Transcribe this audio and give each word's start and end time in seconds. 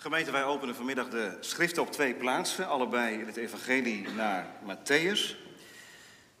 Gemeente, 0.00 0.30
wij 0.30 0.44
openen 0.44 0.74
vanmiddag 0.74 1.08
de 1.08 1.36
schriften 1.40 1.82
op 1.82 1.92
twee 1.92 2.14
plaatsen, 2.14 2.68
allebei 2.68 3.18
in 3.18 3.26
het 3.26 3.36
evangelie 3.36 4.08
naar 4.08 4.46
Matthäus. 4.62 5.36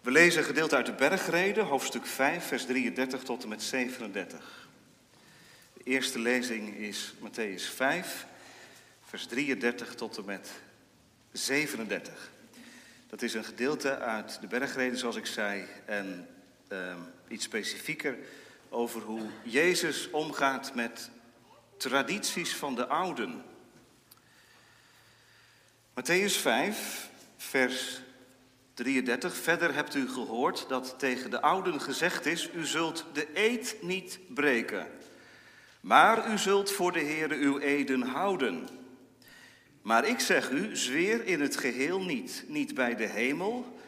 We 0.00 0.10
lezen 0.10 0.44
gedeelte 0.44 0.76
uit 0.76 0.86
de 0.86 0.92
bergreden, 0.92 1.64
hoofdstuk 1.64 2.06
5, 2.06 2.46
vers 2.46 2.66
33 2.66 3.22
tot 3.22 3.42
en 3.42 3.48
met 3.48 3.62
37. 3.62 4.68
De 5.72 5.84
eerste 5.84 6.18
lezing 6.18 6.76
is 6.76 7.14
Matthäus 7.14 7.74
5, 7.74 8.26
vers 9.04 9.26
33 9.26 9.94
tot 9.94 10.16
en 10.16 10.24
met 10.24 10.50
37. 11.32 12.30
Dat 13.08 13.22
is 13.22 13.34
een 13.34 13.44
gedeelte 13.44 13.98
uit 13.98 14.40
de 14.40 14.46
bergreden, 14.46 14.98
zoals 14.98 15.16
ik 15.16 15.26
zei, 15.26 15.64
en 15.84 16.28
eh, 16.68 16.96
iets 17.28 17.44
specifieker 17.44 18.18
over 18.68 19.00
hoe 19.00 19.30
Jezus 19.42 20.10
omgaat 20.10 20.74
met 20.74 21.10
tradities 21.76 22.56
van 22.56 22.74
de 22.74 22.86
ouden. 22.86 23.48
Matthäus 26.00 26.36
5, 26.36 27.10
vers 27.36 28.00
33. 28.74 29.36
Verder 29.36 29.74
hebt 29.74 29.94
u 29.94 30.08
gehoord 30.08 30.68
dat 30.68 30.94
tegen 30.98 31.30
de 31.30 31.40
ouden 31.40 31.80
gezegd 31.80 32.26
is: 32.26 32.50
U 32.54 32.66
zult 32.66 33.04
de 33.12 33.28
eed 33.34 33.76
niet 33.80 34.18
breken, 34.28 34.86
maar 35.80 36.32
u 36.32 36.38
zult 36.38 36.70
voor 36.72 36.92
de 36.92 37.00
Heere 37.00 37.34
uw 37.34 37.58
eden 37.58 38.02
houden. 38.02 38.68
Maar 39.82 40.04
ik 40.04 40.20
zeg 40.20 40.50
u, 40.50 40.76
zweer 40.76 41.24
in 41.24 41.40
het 41.40 41.56
geheel 41.56 42.00
niet, 42.00 42.44
niet 42.46 42.74
bij 42.74 42.96
de 42.96 43.06
hemel, 43.06 43.78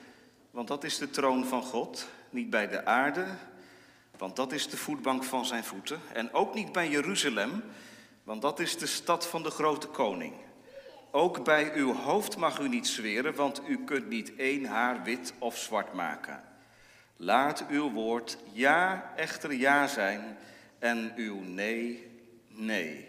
want 0.50 0.68
dat 0.68 0.84
is 0.84 0.98
de 0.98 1.10
troon 1.10 1.46
van 1.46 1.62
God, 1.62 2.08
niet 2.30 2.50
bij 2.50 2.68
de 2.68 2.84
aarde, 2.84 3.26
want 4.18 4.36
dat 4.36 4.52
is 4.52 4.68
de 4.68 4.76
voetbank 4.76 5.24
van 5.24 5.46
zijn 5.46 5.64
voeten, 5.64 6.00
en 6.12 6.32
ook 6.32 6.54
niet 6.54 6.72
bij 6.72 6.88
Jeruzalem, 6.88 7.62
want 8.24 8.42
dat 8.42 8.60
is 8.60 8.76
de 8.76 8.86
stad 8.86 9.26
van 9.26 9.42
de 9.42 9.50
grote 9.50 9.86
koning. 9.86 10.34
Ook 11.14 11.44
bij 11.44 11.74
uw 11.74 11.94
hoofd 11.94 12.36
mag 12.36 12.58
u 12.58 12.68
niet 12.68 12.86
zweren, 12.86 13.34
want 13.34 13.62
u 13.68 13.84
kunt 13.84 14.08
niet 14.08 14.36
één 14.36 14.64
haar 14.64 15.02
wit 15.02 15.32
of 15.38 15.58
zwart 15.58 15.92
maken. 15.92 16.42
Laat 17.16 17.64
uw 17.68 17.90
woord 17.90 18.38
ja 18.52 19.12
echter 19.16 19.52
ja 19.52 19.86
zijn 19.86 20.36
en 20.78 21.12
uw 21.16 21.40
nee 21.40 22.10
nee. 22.54 23.08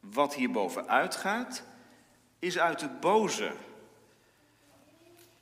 Wat 0.00 0.34
hierboven 0.34 0.88
uitgaat, 0.88 1.62
is 2.38 2.58
uit 2.58 2.78
de 2.78 2.88
boze. 3.00 3.52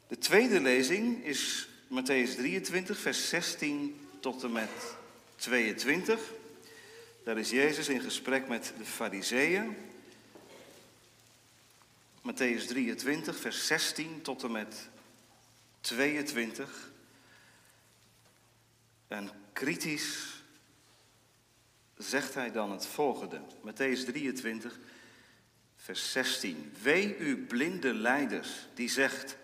De 0.09 0.19
tweede 0.19 0.61
lezing 0.61 1.25
is 1.25 1.69
Matthäus 1.89 2.35
23, 2.37 2.99
vers 2.99 3.29
16 3.29 4.09
tot 4.21 4.43
en 4.43 4.53
met 4.53 4.97
22. 5.37 6.21
Daar 7.25 7.39
is 7.39 7.51
Jezus 7.51 7.89
in 7.89 8.01
gesprek 8.01 8.49
met 8.49 8.73
de 8.79 8.85
Fariseeën. 8.85 9.77
Matthäus 12.23 12.67
23, 12.67 13.37
vers 13.37 13.67
16 13.67 14.23
tot 14.23 14.43
en 14.43 14.53
met 14.53 14.89
22. 15.81 16.91
En 19.09 19.31
kritisch 19.53 20.43
zegt 21.97 22.35
hij 22.35 22.53
dan 22.53 22.71
het 22.71 22.87
volgende. 22.87 23.41
Matthäus 23.61 24.05
23, 24.05 24.79
vers 25.77 26.13
16. 26.13 26.73
Wee 26.83 27.17
u 27.19 27.47
blinde 27.47 27.95
leiders 27.95 28.49
die 28.75 28.89
zegt, 28.89 29.37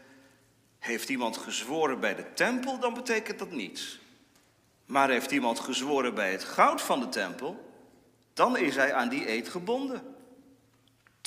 heeft 0.79 1.09
iemand 1.09 1.37
gezworen 1.37 2.01
bij 2.01 2.15
de 2.15 2.33
tempel, 2.35 2.79
dan 2.79 2.95
betekent 2.95 3.39
dat 3.39 3.51
niets. 3.51 4.01
Maar 4.87 5.11
heeft 5.11 5.31
iemand 5.31 5.59
gezworen 5.59 6.15
bij 6.15 6.33
het 6.33 6.45
goud 6.45 6.83
van 6.83 7.01
de 7.01 7.09
tempel, 7.09 7.73
dan 8.33 8.57
is 8.57 8.75
hij 8.75 8.95
aan 8.95 9.09
die 9.09 9.29
eed 9.29 9.49
gebonden. 9.49 10.17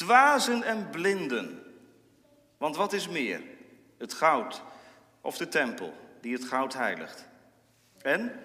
Dwazen 0.01 0.63
en 0.63 0.89
blinden. 0.89 1.63
Want 2.57 2.75
wat 2.75 2.93
is 2.93 3.07
meer? 3.07 3.41
Het 3.97 4.13
goud 4.13 4.61
of 5.21 5.37
de 5.37 5.47
tempel 5.47 5.93
die 6.21 6.33
het 6.33 6.43
goud 6.43 6.73
heiligt? 6.73 7.27
En 8.01 8.43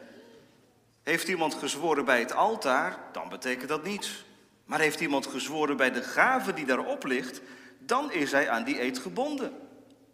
heeft 1.03 1.29
iemand 1.29 1.55
gezworen 1.55 2.05
bij 2.05 2.19
het 2.19 2.33
altaar, 2.33 2.99
dan 3.13 3.29
betekent 3.29 3.69
dat 3.69 3.85
niets. 3.85 4.25
Maar 4.65 4.81
heeft 4.81 5.01
iemand 5.01 5.27
gezworen 5.27 5.77
bij 5.77 5.91
de 5.91 6.03
gave 6.03 6.55
die 6.55 6.67
daarop 6.67 7.05
ligt, 7.05 7.41
dan 7.79 8.13
is 8.13 8.33
hij 8.33 8.51
aan 8.51 8.65
die 8.65 8.83
eed 8.83 8.99
gebonden. 8.99 9.53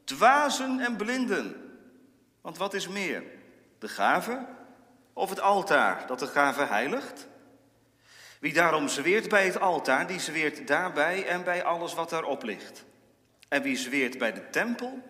Dwazen 0.05 0.81
en 0.81 0.97
blinden. 0.97 1.79
Want 2.41 2.59
wat 2.59 2.75
is 2.75 2.89
meer? 2.89 3.23
De 3.79 3.89
gave 3.89 4.47
of 5.13 5.31
het 5.31 5.41
altaar 5.41 6.07
dat 6.07 6.19
de 6.19 6.27
gave 6.27 6.63
heiligt? 6.63 7.29
Wie 8.43 8.53
daarom 8.53 8.89
zweert 8.89 9.29
bij 9.29 9.45
het 9.45 9.61
altaar, 9.61 10.07
die 10.07 10.21
zweert 10.21 10.67
daarbij 10.67 11.27
en 11.27 11.45
bij 11.45 11.65
alles 11.65 11.95
wat 11.95 12.11
daarop 12.11 12.43
ligt. 12.43 12.85
En 13.49 13.63
wie 13.63 13.77
zweert 13.77 14.19
bij 14.19 14.33
de 14.33 14.51
tempel, 14.51 15.03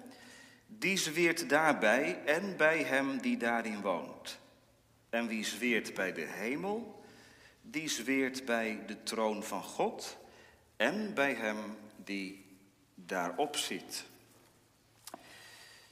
die 0.66 0.96
zweert 0.96 1.48
daarbij 1.48 2.18
en 2.24 2.56
bij 2.56 2.82
hem 2.82 3.20
die 3.20 3.36
daarin 3.36 3.80
woont. 3.80 4.38
En 5.10 5.26
wie 5.26 5.44
zweert 5.44 5.94
bij 5.94 6.12
de 6.12 6.26
hemel, 6.28 7.04
die 7.62 7.88
zweert 7.88 8.44
bij 8.44 8.82
de 8.86 9.02
troon 9.02 9.42
van 9.44 9.62
God 9.62 10.16
en 10.76 11.14
bij 11.14 11.34
hem 11.34 11.76
die 11.96 12.44
daarop 12.94 13.56
zit. 13.56 14.04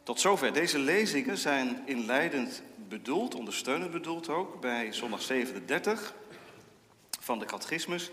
Tot 0.03 0.21
zover. 0.21 0.53
Deze 0.53 0.79
lezingen 0.79 1.39
zijn 1.39 1.83
inleidend 1.87 2.63
bedoeld, 2.89 3.35
ondersteunend 3.35 3.91
bedoeld 3.91 4.29
ook, 4.29 4.61
bij 4.61 4.93
zondag 4.93 5.23
37 5.23 6.15
van 7.31 7.39
de 7.39 7.45
catechismus. 7.45 8.11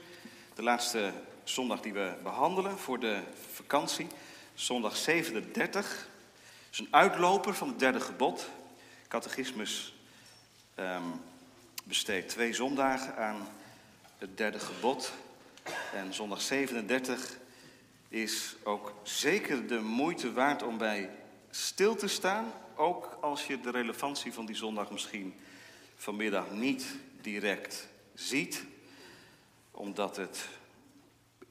De 0.56 0.64
laatste 0.64 1.14
zondag 1.44 1.82
die 1.82 1.94
we 1.94 2.14
behandelen 2.24 2.78
voor 2.78 3.00
de 3.00 3.22
vakantie. 3.52 4.08
Zondag 4.54 4.98
37. 4.98 5.84
Dat 5.84 6.72
is 6.72 6.80
een 6.80 6.88
uitloper 6.92 7.54
van 7.54 7.68
het 7.68 7.80
derde 7.80 8.00
gebod. 8.00 8.50
Catechismus 9.08 9.96
um, 10.80 11.22
besteedt 11.84 12.30
twee 12.30 12.54
zondagen 12.54 13.16
aan 13.16 13.48
het 14.18 14.38
derde 14.38 14.60
gebod. 14.60 15.14
En 15.94 16.14
zondag 16.14 16.42
37 16.42 17.38
is 18.10 18.56
ook 18.64 18.94
zeker 19.04 19.68
de 19.68 19.80
moeite 19.80 20.34
waard 20.34 20.64
om 20.64 20.78
bij 20.78 21.10
stil 21.50 21.96
te 21.96 22.08
staan. 22.08 22.54
Ook 22.76 23.18
als 23.22 23.48
je 23.48 23.60
de 23.60 23.72
relevantie 23.72 24.34
van 24.34 24.46
die 24.46 24.56
zondag 24.56 24.92
misschien 24.92 25.34
vanmiddag 25.96 26.52
niet 26.52 26.86
direct 27.22 27.88
ziet 28.14 28.66
omdat 29.78 30.16
het 30.16 30.48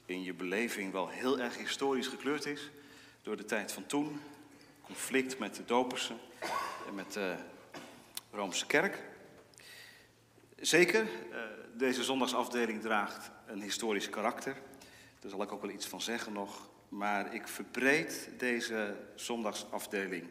in 0.07 0.23
je 0.23 0.35
beleving 0.35 0.93
wel 0.93 1.09
heel 1.09 1.39
erg 1.39 1.57
historisch 1.57 2.07
gekleurd 2.07 2.47
is 2.47 2.71
door 3.23 3.37
de 3.37 3.45
tijd 3.45 3.73
van 3.73 3.87
toen. 3.87 4.21
Conflict 4.83 5.39
met 5.39 5.55
de 5.55 5.65
dopersen 5.65 6.19
en 6.87 6.95
met 6.95 7.13
de 7.13 7.35
Roomse 8.31 8.67
kerk. 8.67 9.03
Zeker, 10.57 11.01
eh, 11.33 11.41
deze 11.77 12.05
zondagsafdeling 12.05 12.81
draagt 12.81 13.31
een 13.47 13.63
historisch 13.63 14.11
karakter. 14.11 14.57
Daar 15.21 15.31
zal 15.31 15.43
ik 15.43 15.53
ook 15.53 15.63
wel 15.63 15.71
iets 15.71 15.87
van 15.87 16.01
zeggen 16.01 16.33
nog. 16.33 16.69
Maar 16.89 17.35
ik 17.35 17.49
verbreed 17.49 18.29
deze 18.39 18.97
zondagsafdeling 19.15 20.29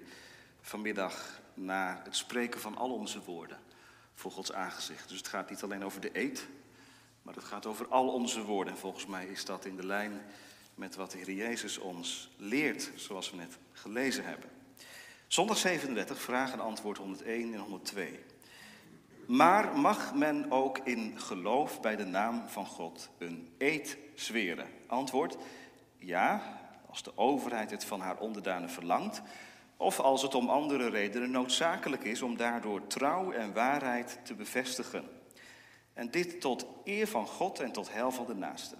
vanmiddag 0.61 1.41
naar 1.53 2.01
het 2.03 2.15
spreken 2.15 2.59
van 2.59 2.77
al 2.77 2.93
onze 2.93 3.23
woorden 3.23 3.59
voor 4.13 4.31
Gods 4.31 4.53
aangezicht. 4.53 5.09
Dus 5.09 5.17
het 5.17 5.27
gaat 5.27 5.49
niet 5.49 5.63
alleen 5.63 5.85
over 5.85 6.01
de 6.01 6.09
eed, 6.13 6.47
maar 7.25 7.35
het 7.35 7.43
gaat 7.43 7.65
over 7.65 7.87
al 7.87 8.07
onze 8.07 8.43
woorden. 8.43 8.73
En 8.73 8.79
volgens 8.79 9.05
mij 9.05 9.25
is 9.25 9.45
dat 9.45 9.65
in 9.65 9.75
de 9.75 9.85
lijn 9.85 10.21
met 10.75 10.95
wat 10.95 11.11
de 11.11 11.17
Heer 11.17 11.31
Jezus 11.31 11.77
ons 11.77 12.29
leert, 12.37 12.91
zoals 12.95 13.31
we 13.31 13.37
net 13.37 13.57
gelezen 13.71 14.25
hebben. 14.25 14.49
Zondag 15.27 15.57
37, 15.57 16.21
vraag 16.21 16.51
en 16.51 16.59
antwoord 16.59 16.97
101 16.97 17.53
en 17.53 17.59
102. 17.59 18.19
Maar 19.25 19.77
mag 19.77 20.13
men 20.13 20.51
ook 20.51 20.77
in 20.77 21.19
geloof 21.19 21.81
bij 21.81 21.95
de 21.95 22.05
naam 22.05 22.43
van 22.47 22.65
God 22.65 23.09
een 23.17 23.53
eed 23.57 23.97
zweren? 24.15 24.67
Antwoord, 24.87 25.37
ja, 25.97 26.59
als 26.89 27.03
de 27.03 27.17
overheid 27.17 27.71
het 27.71 27.85
van 27.85 27.99
haar 27.99 28.17
onderdanen 28.17 28.69
verlangt, 28.69 29.21
of 29.77 29.99
als 29.99 30.21
het 30.21 30.35
om 30.35 30.49
andere 30.49 30.89
redenen 30.89 31.31
noodzakelijk 31.31 32.03
is 32.03 32.21
om 32.21 32.37
daardoor 32.37 32.87
trouw 32.87 33.31
en 33.31 33.53
waarheid 33.53 34.19
te 34.23 34.33
bevestigen. 34.33 35.14
En 35.95 36.11
dit 36.11 36.41
tot 36.41 36.65
eer 36.83 37.07
van 37.07 37.27
God 37.27 37.59
en 37.59 37.71
tot 37.71 37.91
heil 37.91 38.11
van 38.11 38.25
de 38.25 38.35
naaste. 38.35 38.75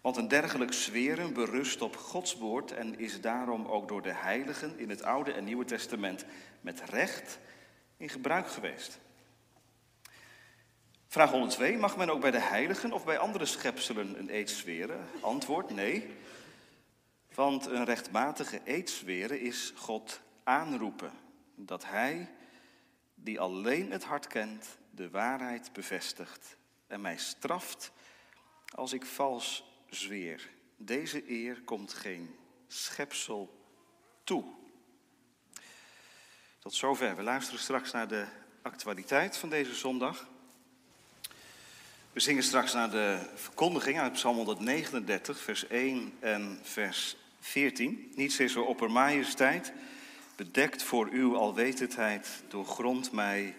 Want 0.00 0.16
een 0.16 0.28
dergelijk 0.28 0.72
zweren 0.72 1.32
berust 1.32 1.82
op 1.82 1.96
Gods 1.96 2.36
woord 2.36 2.72
en 2.72 2.98
is 2.98 3.20
daarom 3.20 3.66
ook 3.66 3.88
door 3.88 4.02
de 4.02 4.12
heiligen 4.12 4.78
in 4.78 4.90
het 4.90 5.02
Oude 5.02 5.32
en 5.32 5.44
Nieuwe 5.44 5.64
Testament 5.64 6.24
met 6.60 6.80
recht 6.90 7.38
in 7.96 8.08
gebruik 8.08 8.48
geweest. 8.48 8.98
Vraag 11.06 11.30
102. 11.30 11.76
Mag 11.76 11.96
men 11.96 12.10
ook 12.10 12.20
bij 12.20 12.30
de 12.30 12.40
heiligen 12.40 12.92
of 12.92 13.04
bij 13.04 13.18
andere 13.18 13.46
schepselen 13.46 14.18
een 14.18 14.34
eed 14.34 14.50
zweren? 14.50 15.06
Antwoord 15.20 15.70
nee. 15.70 16.10
Want 17.34 17.66
een 17.66 17.84
rechtmatige 17.84 18.60
eed 18.64 18.90
zweren 18.90 19.40
is 19.40 19.72
God 19.76 20.20
aanroepen. 20.44 21.12
Dat 21.54 21.84
hij, 21.84 22.28
die 23.14 23.40
alleen 23.40 23.90
het 23.90 24.04
hart 24.04 24.26
kent, 24.26 24.78
de 25.00 25.10
waarheid 25.10 25.72
bevestigt 25.72 26.56
en 26.86 27.00
mij 27.00 27.16
straft 27.16 27.92
als 28.74 28.92
ik 28.92 29.04
vals 29.04 29.64
zweer. 29.88 30.48
Deze 30.76 31.30
eer 31.30 31.60
komt 31.64 31.92
geen 31.92 32.36
schepsel 32.68 33.64
toe. 34.24 34.44
Tot 36.58 36.74
zover. 36.74 37.16
We 37.16 37.22
luisteren 37.22 37.60
straks 37.60 37.92
naar 37.92 38.08
de 38.08 38.26
actualiteit 38.62 39.36
van 39.36 39.48
deze 39.48 39.74
zondag. 39.74 40.28
We 42.12 42.20
zingen 42.20 42.42
straks 42.42 42.72
naar 42.72 42.90
de 42.90 43.30
verkondiging 43.34 44.00
uit 44.00 44.12
Psalm 44.12 44.36
139, 44.36 45.40
vers 45.40 45.66
1 45.66 46.12
en 46.18 46.58
vers 46.62 47.16
14. 47.40 48.12
Niets 48.14 48.40
is 48.40 48.54
er 48.54 48.64
opper 48.64 48.90
majesteit, 48.90 49.72
bedekt 50.36 50.82
voor 50.82 51.08
uw 51.10 51.36
alwetendheid, 51.36 52.42
doorgrond 52.48 53.12
mij 53.12 53.54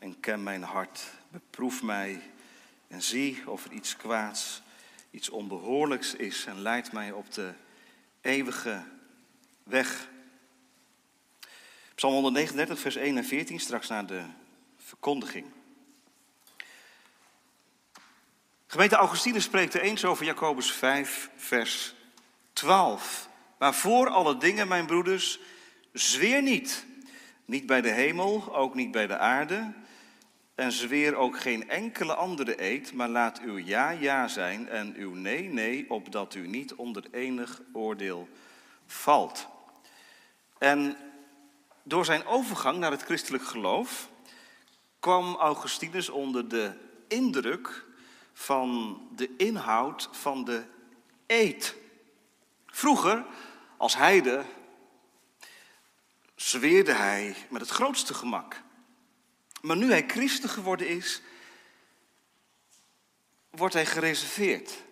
en 0.00 0.20
ken 0.20 0.42
mijn 0.42 0.62
hart. 0.62 1.02
Beproef 1.28 1.82
mij 1.82 2.22
en 2.88 3.02
zie 3.02 3.50
of 3.50 3.64
er 3.64 3.72
iets 3.72 3.96
kwaads, 3.96 4.62
iets 5.10 5.28
onbehoorlijks 5.28 6.14
is 6.14 6.44
en 6.44 6.62
leid 6.62 6.92
mij 6.92 7.12
op 7.12 7.32
de 7.32 7.52
eeuwige 8.20 8.82
weg. 9.62 10.08
Psalm 11.94 12.12
139, 12.12 12.78
vers 12.78 12.96
1 12.96 13.16
en 13.16 13.24
14, 13.24 13.60
straks 13.60 13.88
naar 13.88 14.06
de 14.06 14.22
verkondiging. 14.76 15.46
Gemeente 18.66 18.96
Augustinus 18.96 19.44
spreekt 19.44 19.74
er 19.74 19.80
eens 19.80 20.04
over 20.04 20.24
Jacobus 20.24 20.72
5, 20.72 21.30
vers 21.36 21.94
12. 22.52 23.28
Maar 23.58 23.74
voor 23.74 24.08
alle 24.08 24.36
dingen, 24.36 24.68
mijn 24.68 24.86
broeders, 24.86 25.40
zweer 25.92 26.42
niet. 26.42 26.84
Niet 27.44 27.66
bij 27.66 27.80
de 27.80 27.90
hemel, 27.90 28.56
ook 28.56 28.74
niet 28.74 28.90
bij 28.90 29.06
de 29.06 29.18
aarde. 29.18 29.72
En 30.60 30.72
zweer 30.72 31.14
ook 31.14 31.40
geen 31.40 31.68
enkele 31.68 32.14
andere 32.14 32.62
eed, 32.62 32.92
maar 32.92 33.08
laat 33.08 33.40
uw 33.40 33.56
ja 33.56 33.90
ja 33.90 34.28
zijn 34.28 34.68
en 34.68 34.94
uw 34.96 35.14
nee 35.14 35.48
nee, 35.48 35.90
opdat 35.90 36.34
u 36.34 36.46
niet 36.46 36.74
onder 36.74 37.04
enig 37.10 37.62
oordeel 37.72 38.28
valt. 38.86 39.46
En 40.58 40.96
door 41.82 42.04
zijn 42.04 42.26
overgang 42.26 42.78
naar 42.78 42.90
het 42.90 43.02
christelijk 43.02 43.44
geloof 43.44 44.08
kwam 44.98 45.34
Augustinus 45.34 46.08
onder 46.08 46.48
de 46.48 46.72
indruk 47.08 47.84
van 48.32 48.98
de 49.16 49.36
inhoud 49.36 50.08
van 50.12 50.44
de 50.44 50.62
eed. 51.26 51.76
Vroeger, 52.66 53.24
als 53.76 53.96
heide, 53.96 54.44
zweerde 56.34 56.92
hij 56.92 57.36
met 57.48 57.60
het 57.60 57.70
grootste 57.70 58.14
gemak. 58.14 58.62
Maar 59.60 59.76
nu 59.76 59.90
hij 59.90 60.04
christen 60.06 60.48
geworden 60.48 60.88
is, 60.88 61.20
wordt 63.50 63.74
hij 63.74 63.86
gereserveerd. 63.86 64.82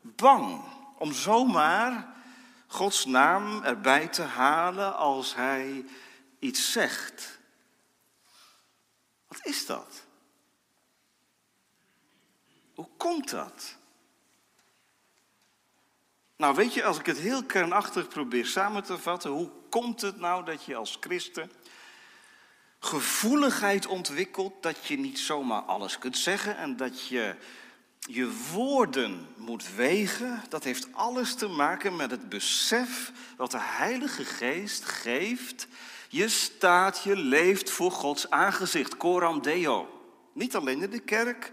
Bang 0.00 0.64
om 0.98 1.12
zomaar 1.12 2.14
Gods 2.66 3.04
naam 3.04 3.62
erbij 3.62 4.08
te 4.08 4.22
halen 4.22 4.96
als 4.96 5.34
hij 5.34 5.84
iets 6.38 6.72
zegt. 6.72 7.38
Wat 9.28 9.46
is 9.46 9.66
dat? 9.66 10.04
Hoe 12.74 12.88
komt 12.96 13.30
dat? 13.30 13.76
Nou, 16.36 16.54
weet 16.54 16.74
je, 16.74 16.84
als 16.84 16.98
ik 16.98 17.06
het 17.06 17.18
heel 17.18 17.44
kernachtig 17.44 18.08
probeer 18.08 18.46
samen 18.46 18.82
te 18.82 18.98
vatten, 18.98 19.30
hoe 19.30 19.50
komt 19.68 20.00
het 20.00 20.16
nou 20.18 20.44
dat 20.44 20.64
je 20.64 20.74
als 20.74 20.96
christen 21.00 21.50
gevoeligheid 22.86 23.86
ontwikkelt 23.86 24.62
dat 24.62 24.86
je 24.86 24.98
niet 24.98 25.18
zomaar 25.18 25.62
alles 25.62 25.98
kunt 25.98 26.18
zeggen 26.18 26.56
en 26.56 26.76
dat 26.76 27.08
je 27.08 27.34
je 28.00 28.32
woorden 28.52 29.26
moet 29.36 29.74
wegen? 29.74 30.42
Dat 30.48 30.64
heeft 30.64 30.88
alles 30.92 31.34
te 31.34 31.48
maken 31.48 31.96
met 31.96 32.10
het 32.10 32.28
besef 32.28 33.12
dat 33.36 33.50
de 33.50 33.60
Heilige 33.60 34.24
Geest 34.24 34.84
geeft. 34.84 35.66
Je 36.08 36.28
staat, 36.28 37.02
je 37.02 37.16
leeft 37.16 37.70
voor 37.70 37.90
Gods 37.90 38.30
aangezicht, 38.30 38.96
coram 38.96 39.42
deo. 39.42 39.88
Niet 40.32 40.56
alleen 40.56 40.82
in 40.82 40.90
de 40.90 41.00
kerk, 41.00 41.52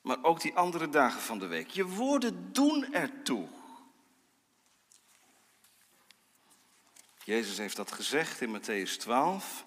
maar 0.00 0.18
ook 0.22 0.40
die 0.40 0.54
andere 0.54 0.88
dagen 0.88 1.20
van 1.20 1.38
de 1.38 1.46
week. 1.46 1.68
Je 1.68 1.86
woorden 1.86 2.52
doen 2.52 2.92
ertoe. 2.92 3.48
Jezus 7.24 7.58
heeft 7.58 7.76
dat 7.76 7.92
gezegd 7.92 8.40
in 8.40 8.60
Matthäus 8.60 8.96
12, 8.98 9.64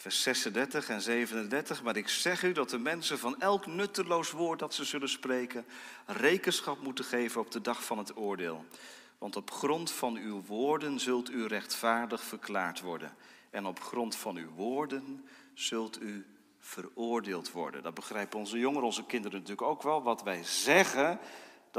vers 0.00 0.22
36 0.22 0.88
en 0.88 1.00
37. 1.00 1.82
Maar 1.82 1.96
ik 1.96 2.08
zeg 2.08 2.42
u 2.42 2.52
dat 2.52 2.70
de 2.70 2.78
mensen 2.78 3.18
van 3.18 3.40
elk 3.40 3.66
nutteloos 3.66 4.30
woord 4.30 4.58
dat 4.58 4.74
ze 4.74 4.84
zullen 4.84 5.08
spreken, 5.08 5.66
rekenschap 6.06 6.82
moeten 6.82 7.04
geven 7.04 7.40
op 7.40 7.50
de 7.50 7.60
dag 7.60 7.84
van 7.84 7.98
het 7.98 8.16
oordeel. 8.16 8.64
Want 9.18 9.36
op 9.36 9.50
grond 9.50 9.90
van 9.90 10.16
uw 10.16 10.42
woorden 10.46 11.00
zult 11.00 11.30
u 11.30 11.46
rechtvaardig 11.46 12.22
verklaard 12.22 12.80
worden. 12.80 13.14
En 13.50 13.66
op 13.66 13.80
grond 13.80 14.16
van 14.16 14.36
uw 14.36 14.50
woorden 14.50 15.28
zult 15.54 16.00
u 16.00 16.26
veroordeeld 16.58 17.52
worden. 17.52 17.82
Dat 17.82 17.94
begrijpen 17.94 18.38
onze 18.38 18.58
jongeren, 18.58 18.84
onze 18.86 19.06
kinderen 19.06 19.40
natuurlijk 19.40 19.68
ook 19.68 19.82
wel. 19.82 20.02
Wat 20.02 20.22
wij 20.22 20.44
zeggen, 20.44 21.18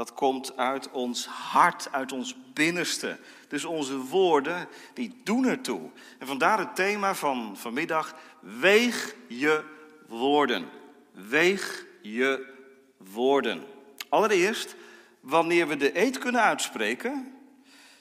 dat 0.00 0.14
komt 0.14 0.56
uit 0.56 0.90
ons 0.90 1.26
hart, 1.26 1.88
uit 1.92 2.12
ons 2.12 2.36
binnenste. 2.52 3.18
Dus 3.48 3.64
onze 3.64 3.96
woorden, 3.96 4.68
die 4.94 5.20
doen 5.24 5.44
ertoe. 5.44 5.90
En 6.18 6.26
vandaar 6.26 6.58
het 6.58 6.76
thema 6.76 7.14
van 7.14 7.56
vanmiddag, 7.56 8.14
weeg 8.40 9.14
je 9.28 9.64
woorden. 10.08 10.68
Weeg 11.12 11.84
je 12.02 12.54
woorden. 12.96 13.62
Allereerst, 14.08 14.74
wanneer 15.20 15.68
we 15.68 15.76
de 15.76 15.98
eed 15.98 16.18
kunnen 16.18 16.40
uitspreken. 16.40 17.34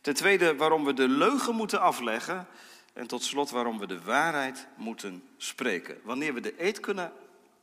Ten 0.01 0.13
tweede, 0.13 0.56
waarom 0.56 0.86
we 0.86 0.94
de 0.94 1.07
leugen 1.07 1.56
moeten 1.56 1.81
afleggen. 1.81 2.48
En 2.94 3.07
tot 3.07 3.24
slot 3.24 3.50
waarom 3.50 3.80
we 3.80 3.88
de 3.88 4.01
waarheid 4.01 4.68
moeten 4.75 5.24
spreken. 5.38 5.98
Wanneer 6.04 6.34
we 6.34 6.40
de 6.40 6.54
eed 6.57 6.80
kunnen 6.80 7.12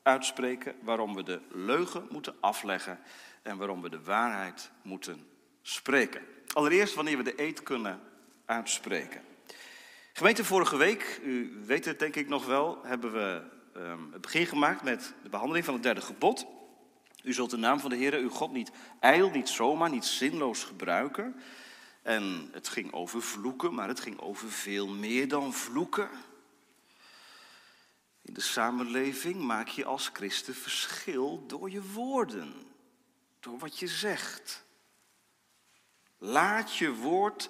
uitspreken, 0.06 0.75
waarom 0.82 1.14
we 1.14 1.23
de 1.23 1.41
leugen 1.49 2.06
moeten 2.11 2.35
afleggen 2.41 2.99
en 3.43 3.56
waarom 3.56 3.82
we 3.82 3.91
de 3.91 4.03
waarheid 4.03 4.70
moeten 4.82 5.26
spreken. 5.62 6.23
Allereerst 6.53 6.94
wanneer 6.94 7.17
we 7.17 7.23
de 7.23 7.43
eed 7.43 7.62
kunnen 7.62 8.00
uitspreken. 8.44 9.23
Gemeente, 10.12 10.44
vorige 10.44 10.76
week, 10.76 11.20
u 11.25 11.62
weet 11.67 11.85
het 11.85 11.99
denk 11.99 12.17
ik 12.17 12.29
nog 12.29 12.47
wel, 12.47 12.79
hebben 12.85 13.12
we 13.12 13.43
um, 13.76 14.08
het 14.12 14.20
begin 14.20 14.47
gemaakt 14.47 14.82
met 14.82 15.14
de 15.23 15.29
behandeling 15.29 15.64
van 15.64 15.75
het 15.75 15.82
derde 15.82 16.00
gebod. 16.00 16.47
U 17.23 17.32
zult 17.32 17.50
de 17.50 17.56
naam 17.56 17.81
van 17.81 17.91
de 17.91 17.97
Heer, 17.97 18.14
uw 18.14 18.31
God, 18.31 18.52
niet 18.52 18.70
ijl, 19.00 19.31
niet 19.31 19.49
zomaar, 19.49 19.91
niet 19.91 20.05
zinloos 20.05 20.64
gebruiken. 20.64 21.37
En 22.02 22.49
het 22.52 22.69
ging 22.69 22.92
over 22.92 23.23
vloeken, 23.23 23.75
maar 23.75 23.88
het 23.88 24.00
ging 24.00 24.21
over 24.21 24.50
veel 24.50 24.88
meer 24.88 25.28
dan 25.28 25.52
vloeken. 25.52 26.09
In 28.26 28.35
de 28.35 28.40
samenleving 28.40 29.37
maak 29.37 29.68
je 29.68 29.85
als 29.85 30.11
christen 30.12 30.54
verschil 30.54 31.45
door 31.47 31.71
je 31.71 31.83
woorden, 31.92 32.54
door 33.40 33.59
wat 33.59 33.78
je 33.78 33.87
zegt. 33.87 34.64
Laat 36.18 36.76
je 36.76 36.92
woord 36.95 37.49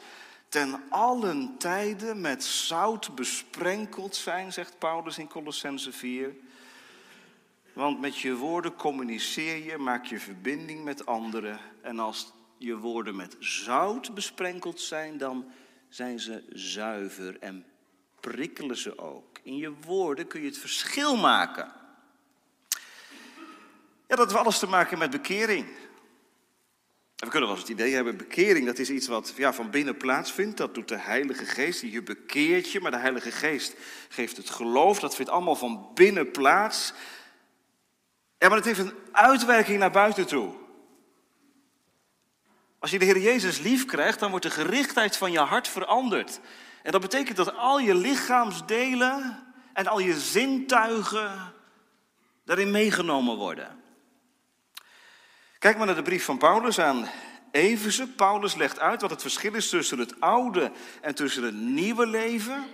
ten 0.48 0.82
allen 0.90 1.58
tijde 1.58 2.14
met 2.14 2.44
zout 2.44 3.14
besprenkeld 3.14 4.16
zijn, 4.16 4.52
zegt 4.52 4.78
Paulus 4.78 5.18
in 5.18 5.28
Colossense 5.28 5.92
4. 5.92 6.34
Want 7.72 8.00
met 8.00 8.18
je 8.18 8.34
woorden 8.34 8.74
communiceer 8.74 9.64
je, 9.64 9.78
maak 9.78 10.04
je 10.04 10.20
verbinding 10.20 10.84
met 10.84 11.06
anderen. 11.06 11.60
En 11.82 11.98
als 11.98 12.32
je 12.58 12.76
woorden 12.76 13.16
met 13.16 13.36
zout 13.38 14.14
besprenkeld 14.14 14.80
zijn, 14.80 15.18
dan 15.18 15.50
zijn 15.88 16.20
ze 16.20 16.44
zuiver 16.48 17.38
en 17.40 17.64
prikkelen 18.30 18.76
ze 18.76 18.98
ook. 18.98 19.38
In 19.42 19.56
je 19.56 19.72
woorden 19.84 20.26
kun 20.26 20.40
je 20.40 20.46
het 20.46 20.58
verschil 20.58 21.16
maken. 21.16 21.72
Ja, 24.08 24.16
dat 24.16 24.18
heeft 24.18 24.40
alles 24.40 24.58
te 24.58 24.66
maken 24.66 24.98
met 24.98 25.10
bekering. 25.10 25.66
we 27.16 27.28
kunnen 27.28 27.48
wel 27.48 27.50
eens 27.50 27.68
het 27.68 27.68
idee 27.68 27.94
hebben, 27.94 28.16
bekering, 28.16 28.66
dat 28.66 28.78
is 28.78 28.90
iets 28.90 29.06
wat 29.06 29.32
ja, 29.36 29.52
van 29.52 29.70
binnen 29.70 29.96
plaatsvindt. 29.96 30.56
Dat 30.56 30.74
doet 30.74 30.88
de 30.88 30.98
Heilige 30.98 31.44
Geest, 31.44 31.80
die 31.80 31.90
je 31.90 32.02
bekeert 32.02 32.72
je. 32.72 32.80
Maar 32.80 32.90
de 32.90 32.96
Heilige 32.96 33.30
Geest 33.30 33.74
geeft 34.08 34.36
het 34.36 34.50
geloof, 34.50 35.00
dat 35.00 35.14
vindt 35.14 35.30
allemaal 35.30 35.56
van 35.56 35.90
binnen 35.94 36.30
plaats. 36.30 36.92
Ja, 38.38 38.48
maar 38.48 38.56
het 38.56 38.66
heeft 38.66 38.78
een 38.78 38.94
uitwerking 39.12 39.78
naar 39.78 39.90
buiten 39.90 40.26
toe. 40.26 40.54
Als 42.78 42.90
je 42.90 42.98
de 42.98 43.04
Heer 43.04 43.20
Jezus 43.20 43.58
lief 43.58 43.84
krijgt, 43.84 44.20
dan 44.20 44.30
wordt 44.30 44.44
de 44.44 44.50
gerichtheid 44.50 45.16
van 45.16 45.32
je 45.32 45.38
hart 45.38 45.68
veranderd. 45.68 46.40
En 46.86 46.92
dat 46.92 47.00
betekent 47.00 47.36
dat 47.36 47.56
al 47.56 47.78
je 47.78 47.94
lichaamsdelen 47.94 49.44
en 49.72 49.86
al 49.86 49.98
je 49.98 50.20
zintuigen 50.20 51.52
daarin 52.44 52.70
meegenomen 52.70 53.36
worden. 53.36 53.82
Kijk 55.58 55.76
maar 55.76 55.86
naar 55.86 55.94
de 55.94 56.02
brief 56.02 56.24
van 56.24 56.38
Paulus 56.38 56.78
aan 56.78 57.08
Efeze. 57.50 58.08
Paulus 58.08 58.54
legt 58.54 58.78
uit 58.78 59.00
wat 59.00 59.10
het 59.10 59.20
verschil 59.20 59.54
is 59.54 59.68
tussen 59.68 59.98
het 59.98 60.20
oude 60.20 60.72
en 61.00 61.14
tussen 61.14 61.42
het 61.42 61.54
nieuwe 61.54 62.06
leven. 62.06 62.64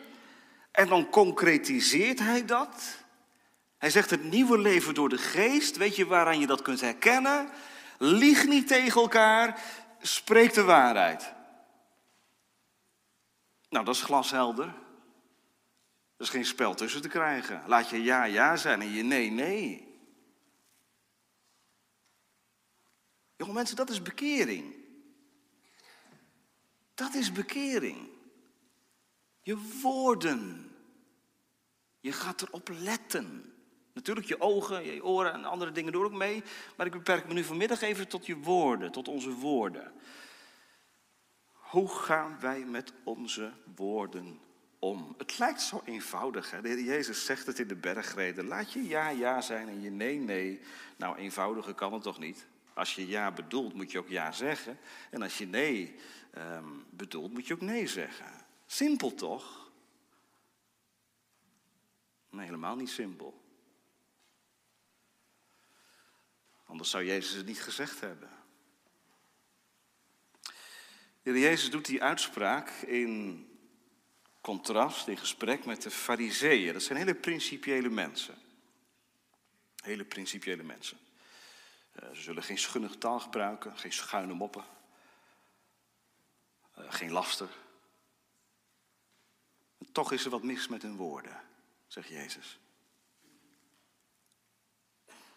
En 0.72 0.88
dan 0.88 1.10
concretiseert 1.10 2.18
hij 2.18 2.44
dat. 2.44 2.96
Hij 3.78 3.90
zegt 3.90 4.10
het 4.10 4.24
nieuwe 4.24 4.58
leven 4.58 4.94
door 4.94 5.08
de 5.08 5.18
geest. 5.18 5.76
Weet 5.76 5.96
je 5.96 6.06
waaraan 6.06 6.40
je 6.40 6.46
dat 6.46 6.62
kunt 6.62 6.80
herkennen? 6.80 7.48
Lieg 7.98 8.46
niet 8.46 8.68
tegen 8.68 9.00
elkaar, 9.00 9.60
spreek 10.00 10.54
de 10.54 10.62
waarheid. 10.62 11.32
Nou, 13.72 13.84
dat 13.84 13.94
is 13.94 14.02
glashelder. 14.02 14.66
Er 16.16 16.28
is 16.28 16.28
geen 16.28 16.44
spel 16.44 16.74
tussen 16.74 17.02
te 17.02 17.08
krijgen. 17.08 17.62
Laat 17.66 17.90
je 17.90 18.02
ja 18.02 18.24
ja 18.24 18.56
zijn 18.56 18.80
en 18.80 18.90
je 18.90 19.02
nee 19.02 19.30
nee. 19.30 19.90
Jonge 23.36 23.52
mensen, 23.52 23.76
dat 23.76 23.90
is 23.90 24.02
bekering. 24.02 24.74
Dat 26.94 27.14
is 27.14 27.32
bekering. 27.32 28.08
Je 29.40 29.78
woorden. 29.82 30.70
Je 32.00 32.12
gaat 32.12 32.42
erop 32.42 32.68
letten. 32.68 33.54
Natuurlijk 33.94 34.26
je 34.26 34.40
ogen, 34.40 34.84
je 34.84 35.04
oren 35.04 35.32
en 35.32 35.44
andere 35.44 35.72
dingen 35.72 35.92
doen 35.92 36.04
ook 36.04 36.12
mee. 36.12 36.42
Maar 36.76 36.86
ik 36.86 36.92
beperk 36.92 37.26
me 37.26 37.32
nu 37.34 37.44
vanmiddag 37.44 37.80
even 37.80 38.08
tot 38.08 38.26
je 38.26 38.36
woorden, 38.36 38.92
tot 38.92 39.08
onze 39.08 39.30
woorden. 39.30 39.92
Hoe 41.72 41.88
gaan 41.88 42.40
wij 42.40 42.64
met 42.64 42.92
onze 43.04 43.52
woorden 43.76 44.40
om? 44.78 45.14
Het 45.18 45.38
lijkt 45.38 45.60
zo 45.60 45.82
eenvoudig. 45.84 46.50
Hè? 46.50 46.60
De 46.60 46.68
Heer 46.68 46.82
Jezus 46.82 47.24
zegt 47.24 47.46
het 47.46 47.58
in 47.58 47.68
de 47.68 47.76
bergreden. 47.76 48.46
Laat 48.46 48.72
je 48.72 48.82
ja 48.82 49.08
ja 49.08 49.40
zijn 49.40 49.68
en 49.68 49.80
je 49.80 49.90
nee 49.90 50.18
nee. 50.18 50.60
Nou, 50.96 51.16
eenvoudiger 51.16 51.74
kan 51.74 51.92
het 51.92 52.02
toch 52.02 52.18
niet? 52.18 52.46
Als 52.74 52.94
je 52.94 53.06
ja 53.06 53.30
bedoelt, 53.30 53.74
moet 53.74 53.92
je 53.92 53.98
ook 53.98 54.08
ja 54.08 54.32
zeggen. 54.32 54.78
En 55.10 55.22
als 55.22 55.38
je 55.38 55.46
nee 55.46 55.96
um, 56.38 56.84
bedoelt, 56.90 57.32
moet 57.32 57.46
je 57.46 57.54
ook 57.54 57.60
nee 57.60 57.86
zeggen. 57.86 58.26
Simpel 58.66 59.14
toch? 59.14 59.70
Nee, 62.30 62.44
helemaal 62.44 62.76
niet 62.76 62.90
simpel. 62.90 63.40
Anders 66.66 66.90
zou 66.90 67.04
Jezus 67.04 67.34
het 67.34 67.46
niet 67.46 67.62
gezegd 67.62 68.00
hebben. 68.00 68.41
Jezus 71.22 71.70
doet 71.70 71.84
die 71.84 72.02
uitspraak 72.02 72.70
in 72.70 73.46
contrast, 74.40 75.08
in 75.08 75.16
gesprek 75.16 75.64
met 75.64 75.82
de 75.82 75.90
fariseeën. 75.90 76.72
Dat 76.72 76.82
zijn 76.82 76.98
hele 76.98 77.14
principiële 77.14 77.88
mensen. 77.88 78.34
Hele 79.82 80.04
principiële 80.04 80.62
mensen. 80.62 80.98
Eh, 81.92 82.08
ze 82.08 82.20
zullen 82.20 82.42
geen 82.42 82.58
schunnig 82.58 82.96
taal 82.96 83.20
gebruiken, 83.20 83.78
geen 83.78 83.92
schuine 83.92 84.32
moppen. 84.32 84.64
Eh, 86.74 86.84
geen 86.92 87.10
laster. 87.10 87.48
Toch 89.92 90.12
is 90.12 90.24
er 90.24 90.30
wat 90.30 90.42
mis 90.42 90.68
met 90.68 90.82
hun 90.82 90.96
woorden, 90.96 91.40
zegt 91.86 92.08
Jezus. 92.08 92.58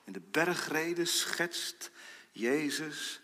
In 0.04 0.14
de 0.14 0.22
bergreden 0.22 1.08
schetst 1.08 1.92
Jezus 2.32 3.22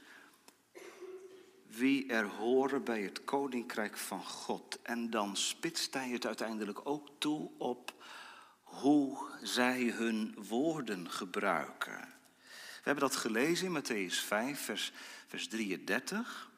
wie 1.72 2.08
er 2.08 2.26
horen 2.26 2.84
bij 2.84 3.02
het 3.02 3.24
koninkrijk 3.24 3.98
van 3.98 4.24
God. 4.24 4.82
En 4.82 5.10
dan 5.10 5.36
spitst 5.36 5.94
hij 5.94 6.10
het 6.10 6.26
uiteindelijk 6.26 6.80
ook 6.84 7.10
toe 7.18 7.52
op 7.58 7.94
hoe 8.64 9.18
zij 9.42 9.84
hun 9.84 10.36
woorden 10.48 11.12
gebruiken. 11.12 12.00
We 12.82 12.88
hebben 12.88 13.04
dat 13.04 13.16
gelezen 13.16 13.66
in 13.66 13.82
Matthäus 13.84 14.16
5, 14.26 14.60
vers, 14.60 14.92
vers 15.28 15.48
33. 15.48 16.50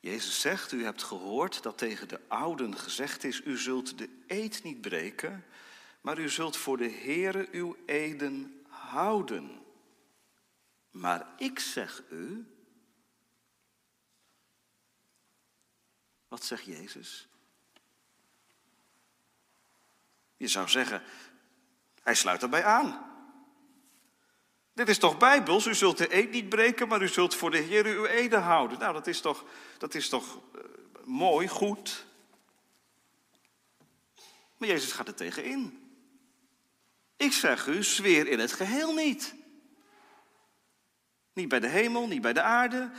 Jezus 0.00 0.40
zegt, 0.40 0.72
u 0.72 0.84
hebt 0.84 1.02
gehoord 1.02 1.62
dat 1.62 1.78
tegen 1.78 2.08
de 2.08 2.20
ouden 2.28 2.76
gezegd 2.78 3.24
is, 3.24 3.44
u 3.44 3.58
zult 3.58 3.98
de 3.98 4.08
eed 4.26 4.62
niet 4.62 4.80
breken, 4.80 5.44
maar 6.00 6.18
u 6.18 6.28
zult 6.28 6.56
voor 6.56 6.76
de 6.76 6.90
Heere 6.90 7.48
uw 7.52 7.76
eden 7.86 8.62
houden. 8.68 9.62
Maar 10.90 11.26
ik 11.36 11.58
zeg 11.58 12.02
u, 12.10 12.46
wat 16.28 16.44
zegt 16.44 16.64
Jezus? 16.64 17.28
Je 20.36 20.48
zou 20.48 20.68
zeggen, 20.68 21.02
hij 22.02 22.14
sluit 22.14 22.42
erbij 22.42 22.64
aan. 22.64 23.06
Dit 24.72 24.88
is 24.88 24.98
toch 24.98 25.16
bijbels? 25.16 25.66
U 25.66 25.74
zult 25.74 25.98
de 25.98 26.14
eed 26.14 26.30
niet 26.30 26.48
breken, 26.48 26.88
maar 26.88 27.02
u 27.02 27.08
zult 27.08 27.34
voor 27.34 27.50
de 27.50 27.58
Heer 27.58 27.86
uw 27.86 28.04
ede 28.04 28.36
houden. 28.36 28.78
Nou, 28.78 28.92
dat 28.92 29.06
is 29.06 29.20
toch, 29.20 29.44
dat 29.78 29.94
is 29.94 30.08
toch 30.08 30.40
uh, 30.54 30.60
mooi, 31.04 31.48
goed. 31.48 32.06
Maar 34.56 34.68
Jezus 34.68 34.92
gaat 34.92 35.08
er 35.08 35.14
tegenin. 35.14 35.92
Ik 37.16 37.32
zeg 37.32 37.66
u, 37.66 37.82
zweer 37.82 38.26
in 38.26 38.38
het 38.38 38.52
geheel 38.52 38.94
niet. 38.94 39.34
Niet 41.32 41.48
bij 41.48 41.60
de 41.60 41.68
hemel, 41.68 42.06
niet 42.06 42.20
bij 42.20 42.32
de 42.32 42.42
aarde, 42.42 42.90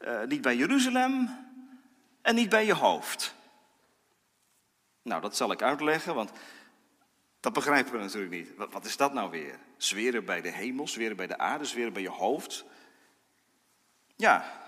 uh, 0.00 0.22
niet 0.22 0.40
bij 0.40 0.56
Jeruzalem 0.56 1.44
en 2.24 2.34
niet 2.34 2.48
bij 2.48 2.66
je 2.66 2.74
hoofd. 2.74 3.34
Nou, 5.02 5.20
dat 5.20 5.36
zal 5.36 5.52
ik 5.52 5.62
uitleggen, 5.62 6.14
want 6.14 6.30
dat 7.40 7.52
begrijpen 7.52 7.92
we 7.92 7.98
natuurlijk 7.98 8.32
niet. 8.32 8.70
Wat, 8.70 8.84
is 8.84 8.96
dat 8.96 9.12
nou 9.12 9.30
weer? 9.30 9.58
Zweren 9.76 10.24
bij 10.24 10.40
de 10.40 10.50
hemel, 10.50 10.88
zweren 10.88 11.16
bij 11.16 11.26
de 11.26 11.38
aarde, 11.38 11.64
zweren 11.64 11.92
bij 11.92 12.02
je 12.02 12.08
hoofd. 12.08 12.64
Ja, 14.16 14.62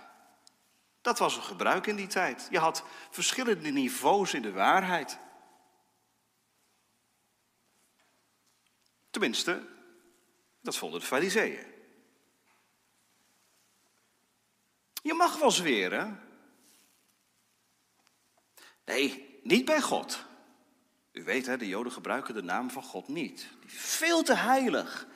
dat 1.01 1.19
was 1.19 1.37
een 1.37 1.43
gebruik 1.43 1.87
in 1.87 1.97
die 1.97 2.07
tijd. 2.07 2.49
Je 2.51 2.59
had 2.59 2.85
verschillende 3.11 3.71
niveaus 3.71 4.35
in 4.35 4.43
de 4.43 4.53
waarheid. 4.53 5.19
Tenminste, 9.11 9.67
dat 10.61 10.77
vonden 10.77 11.01
de 11.01 11.07
fariseeën. 11.07 11.67
Je 15.03 15.15
mag 15.15 15.39
wel 15.39 15.51
zweren. 15.51 16.26
Nee, 18.87 19.41
niet 19.43 19.65
bij 19.65 19.81
God. 19.81 20.25
U 21.13 21.25
weet, 21.25 21.47
hè, 21.47 21.57
de 21.57 21.69
Joden 21.69 21.93
gebruiken 21.93 22.35
de 22.35 22.43
naam 22.43 22.71
van 22.71 22.83
God 22.83 23.09
niet. 23.09 23.49
Die 23.61 23.71
is 23.71 23.77
veel 23.77 24.23
te 24.23 24.35
heilig. 24.35 25.07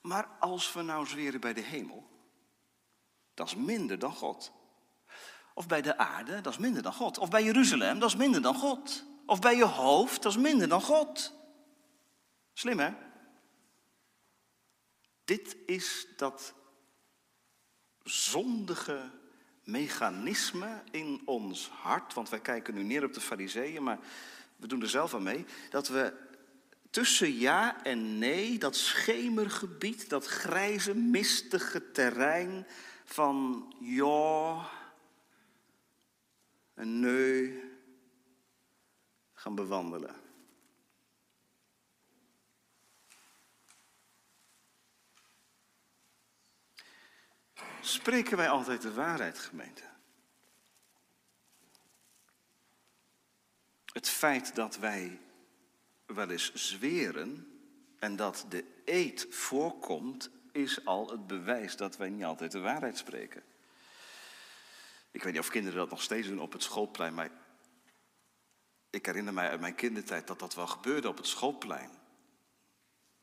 Maar 0.00 0.28
als 0.40 0.72
we 0.72 0.82
nou 0.82 1.06
zweren 1.06 1.40
bij 1.40 1.52
de 1.52 1.60
hemel, 1.60 2.08
dat 3.34 3.46
is 3.46 3.54
minder 3.54 3.98
dan 3.98 4.12
God. 4.12 4.52
Of 5.54 5.66
bij 5.66 5.82
de 5.82 5.98
aarde, 5.98 6.40
dat 6.40 6.52
is 6.52 6.58
minder 6.58 6.82
dan 6.82 6.92
God. 6.92 7.18
Of 7.18 7.30
bij 7.30 7.44
Jeruzalem, 7.44 7.98
dat 7.98 8.08
is 8.08 8.16
minder 8.16 8.42
dan 8.42 8.54
God. 8.54 9.04
Of 9.26 9.40
bij 9.40 9.56
je 9.56 9.64
hoofd, 9.64 10.22
dat 10.22 10.32
is 10.32 10.38
minder 10.38 10.68
dan 10.68 10.82
God. 10.82 11.34
Slim 12.52 12.78
hè? 12.78 12.92
Dit 15.24 15.56
is 15.66 16.06
dat 16.16 16.54
zondige 18.02 19.10
mechanisme 19.64 20.82
in 20.90 21.22
ons 21.24 21.68
hart. 21.68 22.14
Want 22.14 22.28
wij 22.28 22.40
kijken 22.40 22.74
nu 22.74 22.82
neer 22.82 23.04
op 23.04 23.12
de 23.12 23.20
fariseeën, 23.20 23.82
maar 23.82 23.98
we 24.56 24.66
doen 24.66 24.82
er 24.82 24.88
zelf 24.88 25.14
aan 25.14 25.22
mee, 25.22 25.44
dat 25.70 25.88
we 25.88 26.12
tussen 26.90 27.38
ja 27.38 27.84
en 27.84 28.18
nee, 28.18 28.58
dat 28.58 28.76
schemergebied, 28.76 30.08
dat 30.08 30.26
grijze, 30.26 30.94
mistige 30.94 31.90
terrein 31.90 32.66
van 33.04 33.66
ja 33.80 34.68
en 36.74 37.00
nee 37.00 37.70
gaan 39.32 39.54
bewandelen. 39.54 40.21
Spreken 47.84 48.36
wij 48.36 48.48
altijd 48.48 48.82
de 48.82 48.92
waarheid, 48.92 49.38
gemeente? 49.38 49.82
Het 53.92 54.08
feit 54.08 54.54
dat 54.54 54.78
wij 54.78 55.20
wel 56.06 56.30
eens 56.30 56.54
zweren 56.54 57.60
en 57.98 58.16
dat 58.16 58.46
de 58.48 58.64
eed 58.84 59.26
voorkomt, 59.30 60.30
is 60.52 60.84
al 60.84 61.10
het 61.10 61.26
bewijs 61.26 61.76
dat 61.76 61.96
wij 61.96 62.08
niet 62.10 62.24
altijd 62.24 62.52
de 62.52 62.60
waarheid 62.60 62.98
spreken. 62.98 63.42
Ik 65.10 65.22
weet 65.22 65.32
niet 65.32 65.42
of 65.42 65.48
kinderen 65.48 65.78
dat 65.78 65.90
nog 65.90 66.02
steeds 66.02 66.28
doen 66.28 66.40
op 66.40 66.52
het 66.52 66.62
schoolplein, 66.62 67.14
maar 67.14 67.30
ik 68.90 69.06
herinner 69.06 69.34
mij 69.34 69.48
uit 69.48 69.60
mijn 69.60 69.74
kindertijd 69.74 70.26
dat 70.26 70.38
dat 70.38 70.54
wel 70.54 70.66
gebeurde 70.66 71.08
op 71.08 71.16
het 71.16 71.26
schoolplein. 71.26 71.90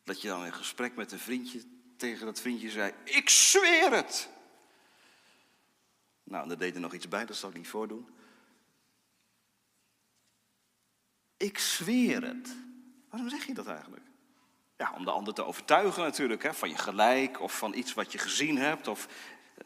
Dat 0.03 0.21
je 0.21 0.27
dan 0.27 0.45
in 0.45 0.53
gesprek 0.53 0.95
met 0.95 1.11
een 1.11 1.19
vriendje 1.19 1.63
tegen 1.97 2.25
dat 2.25 2.39
vriendje 2.39 2.69
zei: 2.69 2.93
Ik 3.03 3.29
zweer 3.29 3.91
het! 3.91 4.29
Nou, 6.29 6.47
daar 6.47 6.57
deed 6.57 6.75
er 6.75 6.81
nog 6.81 6.93
iets 6.93 7.07
bij, 7.07 7.25
dat 7.25 7.35
zal 7.35 7.49
ik 7.49 7.55
niet 7.55 7.67
voordoen. 7.67 8.07
Ik 11.37 11.57
zweer 11.57 12.23
het. 12.23 12.55
Waarom 13.09 13.29
zeg 13.29 13.45
je 13.45 13.53
dat 13.53 13.67
eigenlijk? 13.67 14.05
Ja, 14.77 14.93
om 14.97 15.05
de 15.05 15.11
ander 15.11 15.33
te 15.33 15.45
overtuigen 15.45 16.03
natuurlijk, 16.03 16.43
hè, 16.43 16.53
van 16.53 16.69
je 16.69 16.77
gelijk 16.77 17.39
of 17.39 17.57
van 17.57 17.73
iets 17.73 17.93
wat 17.93 18.11
je 18.11 18.17
gezien 18.17 18.57
hebt 18.57 18.87
of 18.87 19.07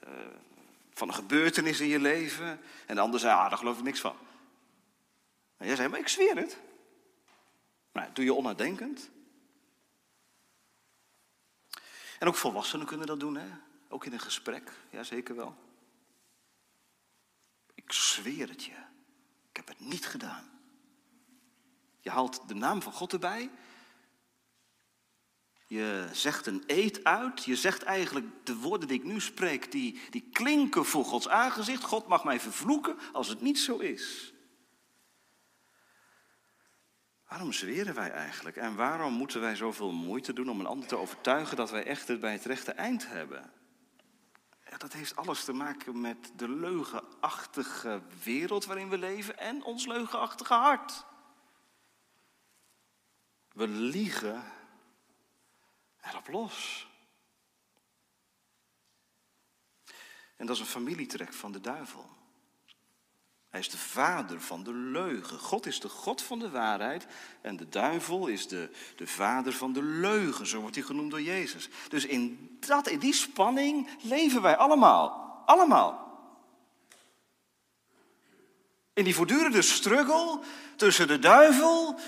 uh, 0.07 0.09
van 0.93 1.07
een 1.07 1.13
gebeurtenis 1.13 1.79
in 1.79 1.87
je 1.87 1.99
leven. 1.99 2.59
En 2.85 2.95
de 2.95 3.01
ander 3.01 3.19
zei, 3.19 3.33
ah, 3.33 3.49
daar 3.49 3.57
geloof 3.57 3.77
ik 3.77 3.83
niks 3.83 3.99
van. 3.99 4.15
En 5.57 5.67
jij 5.67 5.75
zei, 5.75 5.87
maar 5.87 5.99
ik 5.99 6.07
zweer 6.07 6.37
het. 6.37 6.59
Nou, 7.91 8.09
doe 8.13 8.25
je 8.25 8.33
onnadenkend. 8.33 9.09
En 12.19 12.27
ook 12.27 12.35
volwassenen 12.35 12.85
kunnen 12.85 13.07
dat 13.07 13.19
doen, 13.19 13.35
hè. 13.35 13.47
Ook 13.89 14.05
in 14.05 14.13
een 14.13 14.19
gesprek, 14.19 14.71
ja 14.89 15.03
zeker 15.03 15.35
wel. 15.35 15.55
Ik 17.93 17.99
zweer 17.99 18.49
het 18.49 18.63
je, 18.63 18.71
ik 19.49 19.55
heb 19.55 19.67
het 19.67 19.79
niet 19.79 20.05
gedaan. 20.05 20.49
Je 21.99 22.09
haalt 22.09 22.47
de 22.47 22.53
naam 22.53 22.81
van 22.81 22.91
God 22.91 23.13
erbij. 23.13 23.49
Je 25.67 26.09
zegt 26.11 26.45
een 26.45 26.63
eed 26.67 27.03
uit. 27.03 27.43
Je 27.43 27.55
zegt 27.55 27.83
eigenlijk 27.83 28.45
de 28.45 28.55
woorden 28.55 28.87
die 28.87 28.99
ik 28.99 29.05
nu 29.05 29.21
spreek, 29.21 29.71
die, 29.71 30.01
die 30.09 30.29
klinken 30.31 30.85
voor 30.85 31.05
Gods 31.05 31.27
aangezicht. 31.27 31.83
God 31.83 32.07
mag 32.07 32.23
mij 32.23 32.39
vervloeken 32.39 32.97
als 33.11 33.27
het 33.27 33.41
niet 33.41 33.59
zo 33.59 33.77
is. 33.77 34.33
Waarom 37.27 37.53
zweren 37.53 37.95
wij 37.95 38.11
eigenlijk? 38.11 38.55
En 38.55 38.75
waarom 38.75 39.13
moeten 39.13 39.41
wij 39.41 39.55
zoveel 39.55 39.91
moeite 39.91 40.33
doen 40.33 40.49
om 40.49 40.59
een 40.59 40.65
ander 40.65 40.87
te 40.87 40.97
overtuigen 40.97 41.57
dat 41.57 41.71
wij 41.71 41.85
echt 41.85 42.07
het 42.07 42.19
bij 42.19 42.31
het 42.31 42.45
rechte 42.45 42.71
eind 42.71 43.07
hebben? 43.07 43.62
Dat 44.83 44.93
heeft 44.93 45.15
alles 45.15 45.43
te 45.43 45.53
maken 45.53 46.01
met 46.01 46.31
de 46.35 46.49
leugenachtige 46.49 48.01
wereld 48.23 48.65
waarin 48.65 48.89
we 48.89 48.97
leven 48.97 49.37
en 49.37 49.63
ons 49.63 49.85
leugenachtige 49.85 50.53
hart. 50.53 51.05
We 53.51 53.67
liegen 53.67 54.43
erop 56.01 56.27
los. 56.27 56.87
En 60.35 60.45
dat 60.45 60.55
is 60.55 60.61
een 60.61 60.67
familietrek 60.67 61.33
van 61.33 61.51
de 61.51 61.59
duivel. 61.59 62.09
Hij 63.53 63.61
is 63.61 63.69
de 63.69 63.77
vader 63.77 64.41
van 64.41 64.63
de 64.63 64.73
leugen. 64.73 65.39
God 65.39 65.65
is 65.65 65.79
de 65.79 65.89
God 65.89 66.21
van 66.21 66.39
de 66.39 66.49
waarheid 66.49 67.05
en 67.41 67.57
de 67.57 67.69
duivel 67.69 68.27
is 68.27 68.47
de, 68.47 68.69
de 68.95 69.07
vader 69.07 69.53
van 69.53 69.73
de 69.73 69.83
leugen. 69.83 70.47
Zo 70.47 70.59
wordt 70.59 70.75
hij 70.75 70.83
genoemd 70.83 71.11
door 71.11 71.21
Jezus. 71.21 71.69
Dus 71.89 72.05
in, 72.05 72.57
dat, 72.59 72.87
in 72.87 72.99
die 72.99 73.13
spanning 73.13 73.89
leven 74.01 74.41
wij 74.41 74.55
allemaal. 74.55 75.41
Allemaal. 75.45 76.19
In 78.93 79.03
die 79.03 79.15
voortdurende 79.15 79.61
struggle 79.61 80.39
tussen 80.75 81.07
de 81.07 81.19
duivel 81.19 81.99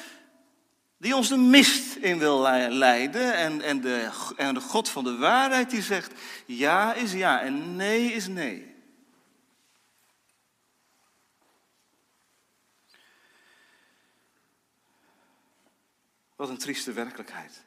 die 0.98 1.16
ons 1.16 1.28
de 1.28 1.38
mist 1.38 1.96
in 1.96 2.20
wil 2.20 2.42
leiden. 2.70 3.34
En, 3.34 3.62
en, 3.62 3.82
de, 3.82 4.10
en 4.36 4.54
de 4.54 4.62
God 4.62 4.90
van 4.90 5.04
de 5.04 5.18
waarheid 5.18 5.70
die 5.70 5.82
zegt 5.82 6.12
ja 6.46 6.94
is 6.94 7.14
ja 7.14 7.42
en 7.42 7.76
nee 7.76 8.14
is 8.14 8.28
nee. 8.28 8.75
Wat 16.36 16.50
een 16.50 16.58
trieste 16.58 16.92
werkelijkheid. 16.92 17.66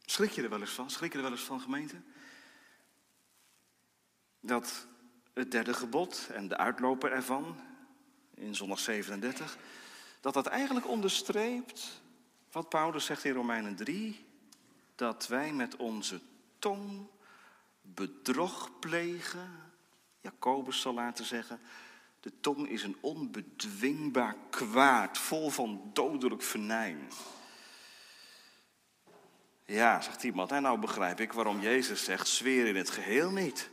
Schrik 0.00 0.30
je 0.30 0.42
er 0.42 0.50
wel 0.50 0.60
eens 0.60 0.70
van? 0.70 0.90
Schrik 0.90 1.12
je 1.12 1.18
er 1.18 1.24
wel 1.24 1.32
eens 1.32 1.44
van, 1.44 1.60
gemeente? 1.60 2.00
Dat 4.40 4.86
het 5.32 5.50
derde 5.50 5.74
gebod 5.74 6.28
en 6.32 6.48
de 6.48 6.56
uitloper 6.56 7.12
ervan, 7.12 7.60
in 8.34 8.54
zondag 8.54 8.78
37, 8.78 9.56
dat 10.20 10.34
dat 10.34 10.46
eigenlijk 10.46 10.88
onderstreept 10.88 12.00
wat 12.52 12.68
Paulus 12.68 13.04
zegt 13.04 13.24
in 13.24 13.34
Romeinen 13.34 13.76
3, 13.76 14.26
dat 14.94 15.26
wij 15.26 15.52
met 15.52 15.76
onze 15.76 16.20
tong 16.58 17.06
bedrog 17.80 18.78
plegen. 18.78 19.72
Jacobus 20.20 20.80
zal 20.80 20.94
laten 20.94 21.24
zeggen, 21.24 21.60
de 22.20 22.40
tong 22.40 22.68
is 22.68 22.82
een 22.82 22.96
onbedwingbaar 23.00 24.36
kwaad, 24.50 25.18
vol 25.18 25.50
van 25.50 25.90
dodelijk 25.92 26.42
venijn. 26.42 27.08
Ja, 29.64 30.00
zegt 30.00 30.22
iemand, 30.22 30.52
en 30.52 30.62
nou 30.62 30.78
begrijp 30.78 31.20
ik 31.20 31.32
waarom 31.32 31.60
Jezus 31.60 32.04
zegt, 32.04 32.28
zweer 32.28 32.66
in 32.66 32.76
het 32.76 32.90
geheel 32.90 33.30
niet. 33.30 33.70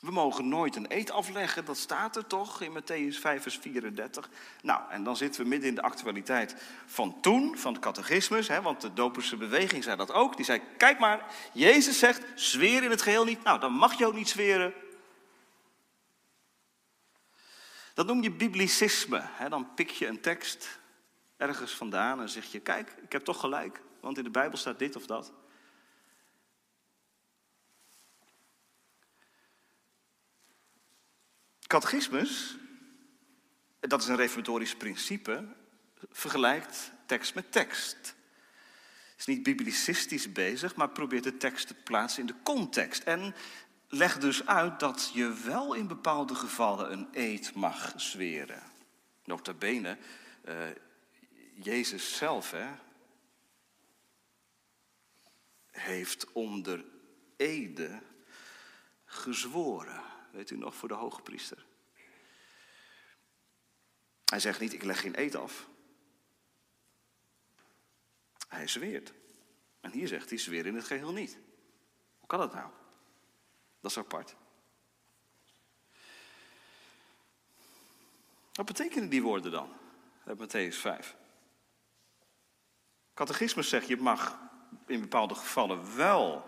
We 0.00 0.10
mogen 0.10 0.48
nooit 0.48 0.76
een 0.76 0.86
eed 0.88 1.10
afleggen, 1.10 1.64
dat 1.64 1.76
staat 1.76 2.16
er 2.16 2.26
toch 2.26 2.60
in 2.60 2.72
Matthäus 2.78 3.18
5, 3.20 3.42
vers 3.42 3.58
34. 3.58 4.28
Nou, 4.62 4.80
en 4.90 5.04
dan 5.04 5.16
zitten 5.16 5.42
we 5.42 5.48
midden 5.48 5.68
in 5.68 5.74
de 5.74 5.82
actualiteit 5.82 6.56
van 6.86 7.20
toen, 7.20 7.58
van 7.58 7.72
het 7.72 7.82
catechismus, 7.82 8.48
hè, 8.48 8.62
want 8.62 8.80
de 8.80 8.92
Doperse 8.92 9.36
beweging 9.36 9.84
zei 9.84 9.96
dat 9.96 10.12
ook. 10.12 10.36
Die 10.36 10.44
zei, 10.44 10.60
kijk 10.76 10.98
maar, 10.98 11.26
Jezus 11.52 11.98
zegt, 11.98 12.24
zweer 12.34 12.82
in 12.82 12.90
het 12.90 13.02
geheel 13.02 13.24
niet. 13.24 13.42
Nou, 13.42 13.60
dan 13.60 13.72
mag 13.72 13.98
je 13.98 14.06
ook 14.06 14.14
niet 14.14 14.28
zweren. 14.28 14.74
Dat 17.94 18.06
noem 18.06 18.22
je 18.22 18.30
biblicisme. 18.30 19.28
Dan 19.48 19.74
pik 19.74 19.90
je 19.90 20.06
een 20.06 20.20
tekst 20.20 20.80
ergens 21.36 21.72
vandaan 21.72 22.20
en 22.20 22.28
zeg 22.28 22.52
je, 22.52 22.60
kijk, 22.60 22.94
ik 23.02 23.12
heb 23.12 23.24
toch 23.24 23.40
gelijk, 23.40 23.80
want 24.00 24.18
in 24.18 24.24
de 24.24 24.30
Bijbel 24.30 24.58
staat 24.58 24.78
dit 24.78 24.96
of 24.96 25.06
dat. 25.06 25.32
Catechismus, 31.66 32.56
dat 33.80 34.02
is 34.02 34.08
een 34.08 34.16
reformatorisch 34.16 34.76
principe, 34.76 35.44
vergelijkt 36.10 36.92
tekst 37.06 37.34
met 37.34 37.52
tekst. 37.52 38.14
Is 39.18 39.26
niet 39.26 39.42
biblicistisch 39.42 40.32
bezig, 40.32 40.74
maar 40.74 40.90
probeert 40.90 41.24
de 41.24 41.36
tekst 41.36 41.66
te 41.66 41.74
plaatsen 41.74 42.20
in 42.20 42.26
de 42.26 42.42
context. 42.42 43.02
En 43.02 43.34
legt 43.94 44.20
dus 44.20 44.46
uit 44.46 44.80
dat 44.80 45.10
je 45.14 45.32
wel 45.32 45.74
in 45.74 45.86
bepaalde 45.86 46.34
gevallen 46.34 46.92
een 46.92 47.08
eed 47.12 47.54
mag 47.54 47.92
zweren. 47.96 48.62
Nota 49.24 49.52
bene, 49.52 49.98
uh, 50.44 50.68
Jezus 51.54 52.16
zelf 52.16 52.50
hè, 52.50 52.70
heeft 55.70 56.32
onder 56.32 56.84
ede 57.36 58.02
gezworen. 59.04 60.02
Weet 60.30 60.50
u 60.50 60.56
nog, 60.56 60.74
voor 60.74 60.88
de 60.88 60.94
hoge 60.94 61.22
priester. 61.22 61.66
Hij 64.24 64.40
zegt 64.40 64.60
niet, 64.60 64.72
ik 64.72 64.82
leg 64.82 65.00
geen 65.00 65.20
eed 65.20 65.34
af. 65.34 65.68
Hij 68.48 68.68
zweert. 68.68 69.12
En 69.80 69.90
hier 69.90 70.08
zegt 70.08 70.28
hij, 70.28 70.38
zweer 70.38 70.66
in 70.66 70.74
het 70.74 70.84
geheel 70.84 71.12
niet. 71.12 71.38
Hoe 72.18 72.28
kan 72.28 72.38
dat 72.38 72.54
nou? 72.54 72.70
Dat 73.82 73.90
is 73.90 73.98
apart. 73.98 74.34
Wat 78.52 78.66
betekenen 78.66 79.08
die 79.08 79.22
woorden 79.22 79.50
dan? 79.50 79.68
Uit 80.26 80.38
Matthäus 80.38 80.76
5. 80.76 81.16
Catechismus 83.14 83.68
zegt, 83.68 83.88
je 83.88 83.96
mag 83.96 84.38
in 84.86 85.00
bepaalde 85.00 85.34
gevallen 85.34 85.96
wel 85.96 86.44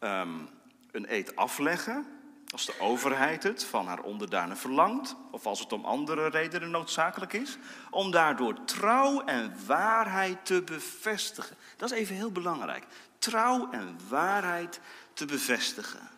um, 0.00 0.48
een 0.90 1.12
eed 1.12 1.36
afleggen. 1.36 2.06
Als 2.50 2.66
de 2.66 2.80
overheid 2.80 3.42
het 3.42 3.64
van 3.64 3.86
haar 3.86 4.00
onderdanen 4.00 4.56
verlangt, 4.56 5.16
of 5.30 5.46
als 5.46 5.60
het 5.60 5.72
om 5.72 5.84
andere 5.84 6.26
redenen 6.26 6.70
noodzakelijk 6.70 7.32
is, 7.32 7.58
om 7.90 8.10
daardoor 8.10 8.64
trouw 8.64 9.24
en 9.24 9.66
waarheid 9.66 10.46
te 10.46 10.62
bevestigen. 10.62 11.56
Dat 11.76 11.90
is 11.90 11.98
even 11.98 12.14
heel 12.14 12.32
belangrijk. 12.32 12.86
Trouw 13.18 13.70
en 13.70 13.98
waarheid 14.08 14.80
te 15.12 15.24
bevestigen. 15.24 16.13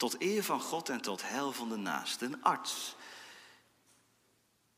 Tot 0.00 0.22
eer 0.22 0.44
van 0.44 0.60
God 0.60 0.88
en 0.88 1.00
tot 1.00 1.28
heil 1.28 1.52
van 1.52 1.68
de 1.68 1.76
naaste. 1.76 2.24
Een 2.24 2.42
arts 2.42 2.96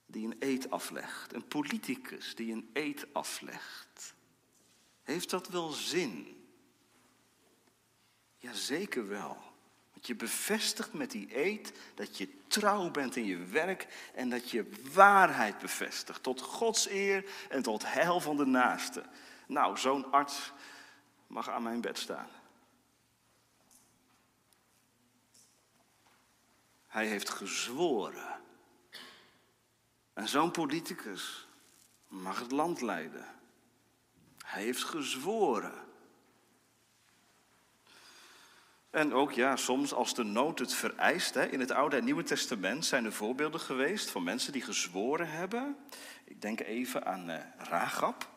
die 0.07 0.27
een 0.27 0.37
eed 0.39 0.71
aflegt. 0.71 1.33
Een 1.33 1.47
politicus 1.47 2.35
die 2.35 2.53
een 2.53 2.71
eed 2.73 3.07
aflegt. 3.13 4.15
Heeft 5.03 5.31
dat 5.31 5.49
wel 5.49 5.71
zin? 5.71 6.47
Jazeker 8.37 9.09
wel. 9.09 9.37
Want 9.93 10.07
je 10.07 10.15
bevestigt 10.15 10.93
met 10.93 11.11
die 11.11 11.39
eed 11.39 11.73
dat 11.95 12.19
je 12.19 12.29
trouw 12.47 12.91
bent 12.91 13.17
in 13.17 13.25
je 13.25 13.45
werk 13.45 14.11
en 14.15 14.31
dat 14.31 14.51
je 14.51 14.71
waarheid 14.93 15.59
bevestigt. 15.59 16.23
Tot 16.23 16.41
Gods 16.41 16.89
eer 16.89 17.25
en 17.49 17.63
tot 17.63 17.93
heil 17.93 18.21
van 18.21 18.37
de 18.37 18.47
naaste. 18.47 19.05
Nou, 19.47 19.79
zo'n 19.79 20.13
arts 20.13 20.53
mag 21.27 21.49
aan 21.49 21.63
mijn 21.63 21.81
bed 21.81 21.99
staan. 21.99 22.29
Hij 26.93 27.07
heeft 27.07 27.31
gezworen. 27.31 28.41
En 30.13 30.29
zo'n 30.29 30.51
politicus 30.51 31.49
mag 32.09 32.39
het 32.39 32.51
land 32.51 32.81
leiden. 32.81 33.27
Hij 34.45 34.63
heeft 34.63 34.85
gezworen. 34.85 35.75
En 38.91 39.13
ook 39.13 39.33
ja, 39.33 39.57
soms 39.57 39.93
als 39.93 40.15
de 40.15 40.23
nood 40.23 40.59
het 40.59 40.75
vereist. 40.75 41.35
Hè, 41.35 41.47
in 41.47 41.61
het 41.61 41.71
Oude 41.71 41.97
en 41.97 42.05
Nieuwe 42.05 42.23
Testament 42.23 42.85
zijn 42.85 43.05
er 43.05 43.13
voorbeelden 43.13 43.61
geweest 43.61 44.11
van 44.11 44.23
mensen 44.23 44.53
die 44.53 44.63
gezworen 44.63 45.31
hebben. 45.31 45.77
Ik 46.25 46.41
denk 46.41 46.61
even 46.61 47.07
aan 47.07 47.31
uh, 47.31 47.41
Ragab. 47.59 48.29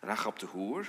Ragab 0.00 0.38
de 0.38 0.46
Hoer, 0.46 0.88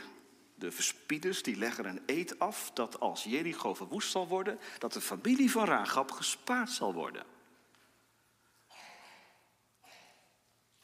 de 0.60 0.72
verspieders 0.72 1.44
die 1.44 1.58
leggen 1.58 1.86
een 1.86 2.02
eed 2.06 2.40
af 2.40 2.72
dat 2.74 3.00
als 3.00 3.24
Jericho 3.24 3.74
verwoest 3.74 4.12
zal 4.12 4.28
worden, 4.28 4.60
dat 4.78 4.94
de 4.94 5.02
familie 5.02 5.52
van 5.52 5.66
Rahab 5.66 6.12
gespaard 6.12 6.70
zal 6.70 6.94
worden. 6.94 7.24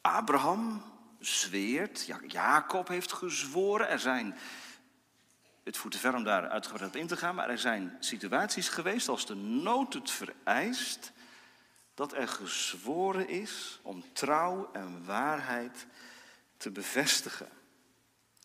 Abraham, 0.01 0.83
zweert. 1.19 2.05
Ja, 2.05 2.19
Jacob 2.27 2.87
heeft 2.87 3.13
gezworen. 3.13 3.89
Er 3.89 3.99
zijn, 3.99 4.37
het 5.63 5.77
voert 5.77 5.93
te 5.93 5.99
ver 5.99 6.15
om 6.15 6.23
daar 6.23 6.49
uitgebreid 6.49 6.89
op 6.89 7.01
in 7.01 7.07
te 7.07 7.17
gaan, 7.17 7.35
maar 7.35 7.49
er 7.49 7.59
zijn 7.59 7.97
situaties 7.99 8.69
geweest 8.69 9.07
als 9.07 9.25
de 9.25 9.35
nood 9.35 9.93
het 9.93 10.11
vereist, 10.11 11.11
dat 11.93 12.13
er 12.13 12.27
gezworen 12.27 13.27
is 13.27 13.79
om 13.81 14.03
trouw 14.13 14.69
en 14.73 15.05
waarheid 15.05 15.85
te 16.57 16.71
bevestigen. 16.71 17.49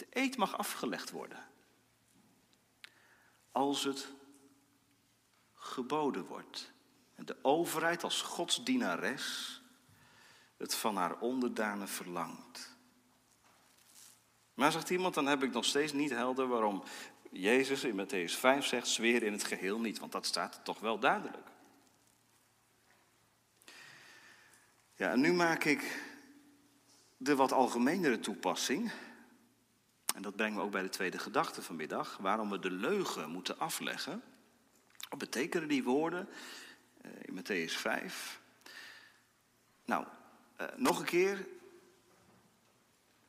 De 0.01 0.07
eed 0.11 0.37
mag 0.37 0.59
afgelegd 0.59 1.11
worden. 1.11 1.47
Als 3.53 3.85
het 3.85 4.13
geboden 5.55 6.25
wordt. 6.25 6.73
En 7.15 7.25
de 7.25 7.37
overheid 7.43 8.03
als 8.03 8.23
godsdienares 8.23 9.63
het 10.57 10.75
van 10.75 10.97
haar 10.97 11.19
onderdanen 11.19 11.89
verlangt. 11.89 12.77
Maar 14.55 14.73
zegt 14.73 14.91
iemand, 14.91 15.15
dan 15.15 15.27
heb 15.27 15.43
ik 15.43 15.53
nog 15.53 15.65
steeds 15.65 15.93
niet 15.93 16.11
helder 16.11 16.49
waarom 16.49 16.83
Jezus 17.31 17.85
in 17.85 18.07
Matthäus 18.07 18.33
5 18.39 18.67
zegt, 18.67 18.89
zweer 18.89 19.23
in 19.23 19.33
het 19.33 19.45
geheel 19.45 19.81
niet, 19.81 19.99
want 19.99 20.13
dat 20.13 20.27
staat 20.27 20.61
toch 20.65 20.79
wel 20.79 20.99
duidelijk. 20.99 21.49
Ja, 24.95 25.11
en 25.11 25.21
nu 25.21 25.33
maak 25.33 25.65
ik 25.65 26.03
de 27.17 27.37
wat 27.37 27.53
algemenere 27.53 28.21
toepassing. 28.21 28.93
En 30.21 30.27
dat 30.27 30.37
brengen 30.37 30.59
we 30.59 30.65
ook 30.65 30.71
bij 30.71 30.83
de 30.83 30.89
tweede 30.89 31.19
gedachte 31.19 31.63
vanmiddag. 31.63 32.17
Waarom 32.17 32.51
we 32.51 32.59
de 32.59 32.71
leugen 32.71 33.31
moeten 33.31 33.59
afleggen. 33.59 34.23
Wat 35.09 35.19
betekenen 35.19 35.69
die 35.69 35.85
woorden 35.85 36.29
eh, 37.01 37.11
in 37.21 37.39
Matthäus 37.39 37.73
5? 37.73 38.41
Nou, 39.85 40.07
eh, 40.57 40.67
nog 40.77 40.99
een 40.99 41.05
keer. 41.05 41.47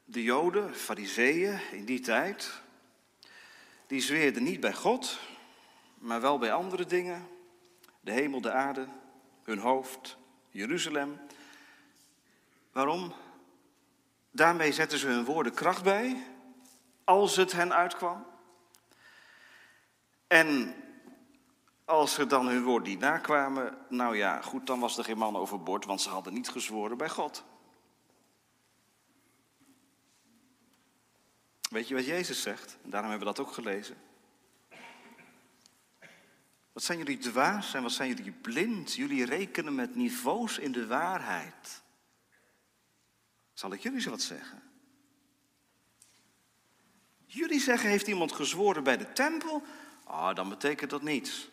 De 0.03 0.23
Joden, 0.23 0.75
Fariseeën 0.75 1.59
in 1.71 1.85
die 1.85 1.99
tijd, 1.99 2.61
die 3.87 4.01
zweerden 4.01 4.43
niet 4.43 4.59
bij 4.59 4.73
God, 4.73 5.19
maar 5.97 6.21
wel 6.21 6.37
bij 6.37 6.53
andere 6.53 6.85
dingen. 6.85 7.27
De 7.99 8.11
hemel, 8.11 8.41
de 8.41 8.51
aarde, 8.51 8.87
hun 9.43 9.59
hoofd, 9.59 10.17
Jeruzalem. 10.49 11.19
Waarom? 12.71 13.13
Daarmee 14.31 14.71
zetten 14.71 14.97
ze 14.97 15.07
hun 15.07 15.25
woorden 15.25 15.53
kracht 15.53 15.83
bij, 15.83 16.23
als 17.11 17.35
het 17.35 17.51
hen 17.51 17.73
uitkwam. 17.73 18.25
En 20.27 20.75
als 21.85 22.13
ze 22.13 22.25
dan 22.25 22.47
hun 22.47 22.63
woord 22.63 22.85
niet 22.85 22.99
nakwamen, 22.99 23.77
nou 23.89 24.17
ja, 24.17 24.41
goed, 24.41 24.67
dan 24.67 24.79
was 24.79 24.97
er 24.97 25.03
geen 25.03 25.17
man 25.17 25.35
overboord, 25.35 25.85
want 25.85 26.01
ze 26.01 26.09
hadden 26.09 26.33
niet 26.33 26.49
gezworen 26.49 26.97
bij 26.97 27.09
God. 27.09 27.43
Weet 31.69 31.87
je 31.87 31.95
wat 31.95 32.05
Jezus 32.05 32.41
zegt? 32.41 32.77
daarom 32.83 33.09
hebben 33.09 33.27
we 33.27 33.33
dat 33.33 33.45
ook 33.45 33.53
gelezen. 33.53 33.97
Wat 36.71 36.83
zijn 36.83 36.97
jullie 36.97 37.17
dwaas 37.17 37.73
en 37.73 37.81
wat 37.81 37.91
zijn 37.91 38.09
jullie 38.09 38.31
blind? 38.31 38.93
Jullie 38.93 39.25
rekenen 39.25 39.75
met 39.75 39.95
niveaus 39.95 40.57
in 40.57 40.71
de 40.71 40.87
waarheid. 40.87 41.81
Zal 43.53 43.73
ik 43.73 43.79
jullie 43.81 43.97
eens 43.97 44.07
wat 44.07 44.21
zeggen? 44.21 44.70
Jullie 47.33 47.59
zeggen, 47.59 47.89
heeft 47.89 48.07
iemand 48.07 48.31
gezworen 48.31 48.83
bij 48.83 48.97
de 48.97 49.13
tempel? 49.13 49.63
Ah, 50.03 50.35
dan 50.35 50.49
betekent 50.49 50.89
dat 50.89 51.01
niets. 51.01 51.49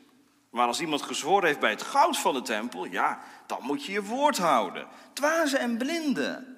Maar 0.50 0.66
als 0.66 0.80
iemand 0.80 1.02
gezworen 1.02 1.46
heeft 1.46 1.60
bij 1.60 1.70
het 1.70 1.82
goud 1.82 2.18
van 2.18 2.34
de 2.34 2.42
tempel, 2.42 2.84
ja, 2.84 3.20
dan 3.46 3.62
moet 3.62 3.84
je 3.84 3.92
je 3.92 4.02
woord 4.02 4.38
houden. 4.38 4.88
Dwazen 5.12 5.58
en 5.58 5.76
blinden. 5.76 6.56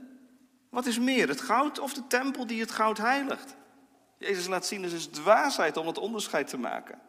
Wat 0.69 0.87
is 0.87 0.99
meer, 0.99 1.29
het 1.29 1.41
goud 1.41 1.79
of 1.79 1.93
de 1.93 2.07
tempel 2.07 2.47
die 2.47 2.61
het 2.61 2.71
goud 2.71 2.99
heiligt? 2.99 3.57
Jezus 4.19 4.47
laat 4.47 4.67
zien, 4.67 4.83
het 4.83 4.93
is 4.93 5.07
dwaasheid 5.07 5.77
om 5.77 5.87
het 5.87 5.99
onderscheid 5.99 6.49
te 6.49 6.59
maken. 6.59 7.01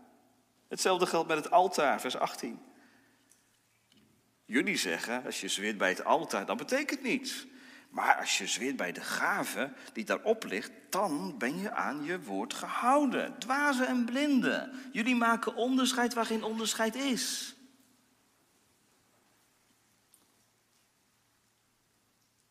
Hetzelfde 0.67 1.06
geldt 1.06 1.28
met 1.28 1.38
het 1.38 1.52
altaar, 1.52 2.02
vers 2.02 2.17
18. 2.17 2.60
Jullie 4.45 4.78
zeggen, 4.78 5.26
als 5.26 5.41
je 5.41 5.47
zweert 5.47 5.78
bij 5.78 5.89
het 5.89 6.04
altaar, 6.04 6.45
dan 6.45 6.58
betekent 6.58 7.02
niets. 7.02 7.45
Maar 7.91 8.15
als 8.15 8.38
je 8.38 8.47
zweert 8.47 8.75
bij 8.75 8.91
de 8.91 9.01
gave 9.01 9.73
die 9.93 10.06
daarop 10.06 10.43
ligt, 10.43 10.71
dan 10.89 11.38
ben 11.38 11.60
je 11.60 11.71
aan 11.71 12.04
je 12.04 12.21
woord 12.21 12.54
gehouden. 12.54 13.39
Dwazen 13.39 13.88
en 13.88 14.06
blinden. 14.06 14.89
Jullie 14.91 15.15
maken 15.15 15.56
onderscheid 15.56 16.13
waar 16.13 16.25
geen 16.25 16.43
onderscheid 16.43 16.95
is. 16.95 17.56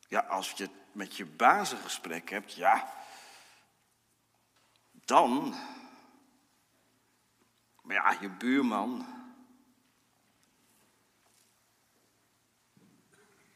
Ja, 0.08 0.20
als 0.20 0.50
je 0.50 0.68
met 0.92 1.16
je 1.16 1.26
baas 1.26 1.72
gesprek 1.72 2.30
hebt, 2.30 2.52
ja, 2.52 2.92
dan. 5.04 5.54
Maar 7.82 7.94
ja, 7.94 8.16
je 8.20 8.30
buurman, 8.30 9.06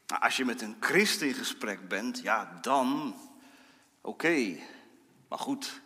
Nou, 0.07 0.21
als 0.21 0.37
je 0.37 0.45
met 0.45 0.61
een 0.61 0.77
christen 0.79 1.27
in 1.27 1.33
gesprek 1.33 1.87
bent, 1.87 2.19
ja, 2.19 2.59
dan 2.61 3.15
oké. 4.01 4.57
Maar 5.27 5.39
goed, 5.39 5.81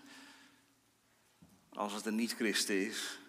als 1.69 1.93
het 1.93 2.05
een 2.05 2.15
niet-christen 2.15 2.85
is. 2.87 3.19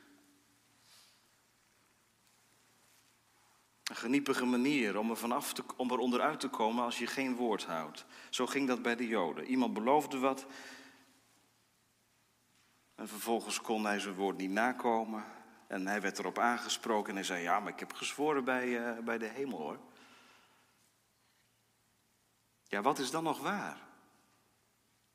Een 3.84 3.96
geniepige 3.96 4.44
manier 4.44 4.98
om 4.98 5.10
er, 5.10 5.16
vanaf 5.16 5.52
te, 5.52 5.64
om 5.76 5.90
er 5.90 5.98
onderuit 5.98 6.40
te 6.40 6.48
komen 6.48 6.84
als 6.84 6.98
je 6.98 7.06
geen 7.06 7.36
woord 7.36 7.64
houdt. 7.64 8.04
Zo 8.30 8.46
ging 8.46 8.68
dat 8.68 8.82
bij 8.82 8.96
de 8.96 9.06
Joden. 9.06 9.44
Iemand 9.44 9.74
beloofde 9.74 10.18
wat. 10.18 10.46
En 12.94 13.08
vervolgens 13.08 13.60
kon 13.60 13.84
hij 13.84 13.98
zijn 13.98 14.14
woord 14.14 14.36
niet 14.36 14.50
nakomen. 14.50 15.24
En 15.66 15.86
hij 15.86 16.00
werd 16.00 16.18
erop 16.18 16.38
aangesproken 16.38 17.08
en 17.08 17.14
hij 17.14 17.24
zei: 17.24 17.42
Ja, 17.42 17.60
maar 17.60 17.72
ik 17.72 17.78
heb 17.78 17.92
gezworen 17.92 18.44
bij, 18.44 18.66
uh, 18.66 18.98
bij 18.98 19.18
de 19.18 19.28
hemel 19.28 19.58
hoor. 19.58 19.78
Ja, 22.70 22.82
wat 22.82 22.98
is 22.98 23.10
dan 23.10 23.22
nog 23.22 23.40
waar? 23.40 23.78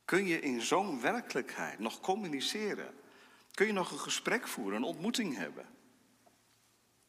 Kun 0.05 0.25
je 0.25 0.39
in 0.39 0.61
zo'n 0.61 1.01
werkelijkheid 1.01 1.79
nog 1.79 1.99
communiceren? 1.99 2.93
Kun 3.51 3.65
je 3.65 3.73
nog 3.73 3.91
een 3.91 3.99
gesprek 3.99 4.47
voeren, 4.47 4.77
een 4.77 4.83
ontmoeting 4.83 5.35
hebben? 5.35 5.65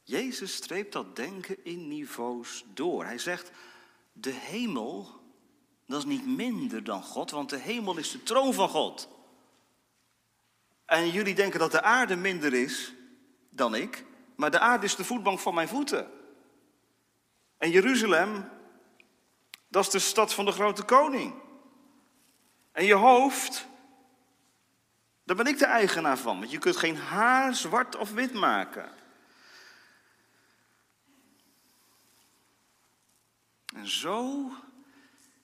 Jezus 0.02 0.54
streept 0.54 0.92
dat 0.92 1.16
denken 1.16 1.64
in 1.64 1.88
niveaus 1.88 2.64
door. 2.74 3.04
Hij 3.04 3.18
zegt, 3.18 3.50
de 4.12 4.30
hemel, 4.30 5.20
dat 5.86 5.98
is 5.98 6.04
niet 6.04 6.26
minder 6.26 6.84
dan 6.84 7.02
God, 7.02 7.30
want 7.30 7.50
de 7.50 7.58
hemel 7.58 7.96
is 7.96 8.10
de 8.10 8.22
troon 8.22 8.54
van 8.54 8.68
God. 8.68 9.08
En 10.84 11.10
jullie 11.10 11.34
denken 11.34 11.58
dat 11.58 11.70
de 11.70 11.82
aarde 11.82 12.16
minder 12.16 12.54
is 12.54 12.94
dan 13.50 13.74
ik, 13.74 14.04
maar 14.36 14.50
de 14.50 14.58
aarde 14.58 14.86
is 14.86 14.96
de 14.96 15.04
voetbank 15.04 15.38
van 15.38 15.54
mijn 15.54 15.68
voeten. 15.68 16.10
En 17.58 17.70
Jeruzalem 17.70 18.54
dat 19.68 19.86
is 19.86 19.90
de 19.90 19.98
stad 19.98 20.34
van 20.34 20.44
de 20.44 20.52
grote 20.52 20.82
koning. 20.82 21.34
En 22.72 22.84
je 22.84 22.94
hoofd, 22.94 23.66
daar 25.24 25.36
ben 25.36 25.46
ik 25.46 25.58
de 25.58 25.66
eigenaar 25.66 26.18
van. 26.18 26.38
Want 26.38 26.50
je 26.50 26.58
kunt 26.58 26.76
geen 26.76 26.96
haar 26.96 27.54
zwart 27.54 27.96
of 27.96 28.12
wit 28.12 28.32
maken. 28.32 28.90
En 33.74 33.88
zo 33.88 34.50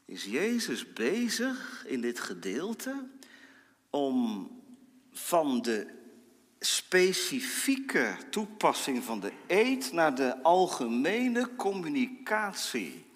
is 0.04 0.24
Jezus 0.24 0.92
bezig 0.92 1.84
in 1.86 2.00
dit 2.00 2.20
gedeelte 2.20 3.08
om 3.90 4.50
van 5.12 5.62
de 5.62 6.00
specifieke 6.58 8.16
toepassing 8.30 9.04
van 9.04 9.20
de 9.20 9.32
eed 9.46 9.92
naar 9.92 10.14
de 10.14 10.42
algemene 10.42 11.56
communicatie 11.56 13.10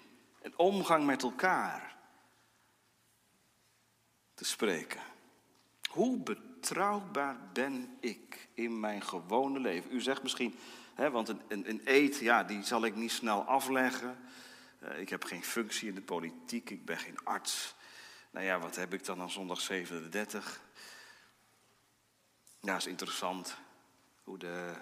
en 0.47 0.57
omgang 0.57 1.05
met 1.05 1.23
elkaar 1.23 1.95
te 4.33 4.45
spreken. 4.45 5.01
Hoe 5.89 6.17
betrouwbaar 6.17 7.37
ben 7.53 7.97
ik 7.99 8.47
in 8.53 8.79
mijn 8.79 9.01
gewone 9.01 9.59
leven? 9.59 9.93
U 9.93 10.01
zegt 10.01 10.23
misschien, 10.23 10.55
hè, 10.93 11.11
want 11.11 11.27
een, 11.27 11.41
een, 11.47 11.69
een 11.69 11.81
eet, 11.83 12.17
ja, 12.17 12.43
die 12.43 12.63
zal 12.63 12.85
ik 12.85 12.95
niet 12.95 13.11
snel 13.11 13.43
afleggen. 13.43 14.17
Uh, 14.83 14.99
ik 14.99 15.09
heb 15.09 15.23
geen 15.23 15.43
functie 15.43 15.87
in 15.87 15.95
de 15.95 16.01
politiek, 16.01 16.69
ik 16.69 16.85
ben 16.85 16.97
geen 16.97 17.23
arts. 17.23 17.75
Nou 18.31 18.45
ja, 18.45 18.59
wat 18.59 18.75
heb 18.75 18.93
ik 18.93 19.05
dan 19.05 19.21
aan 19.21 19.31
zondag 19.31 19.61
37? 19.61 20.61
Ja, 22.59 22.75
is 22.75 22.87
interessant 22.87 23.57
hoe 24.23 24.37
de 24.37 24.73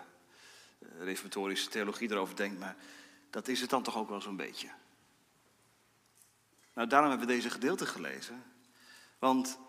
eh, 0.80 0.88
reformatorische 0.99 1.69
theologie 1.69 2.12
erover 2.12 2.36
denkt, 2.36 2.60
maar 2.60 2.75
dat 3.30 3.47
is 3.47 3.62
het 3.62 3.69
dan 3.69 3.84
toch 3.84 3.97
ook 3.97 4.10
wel 4.10 4.21
zo'n 4.21 4.36
beetje. 4.36 4.69
Nou, 6.76 6.88
daarom 6.88 7.10
hebben 7.10 7.28
we 7.28 7.34
deze 7.34 7.50
gedeelte 7.50 7.86
gelezen. 7.86 8.44
Want 9.20 9.60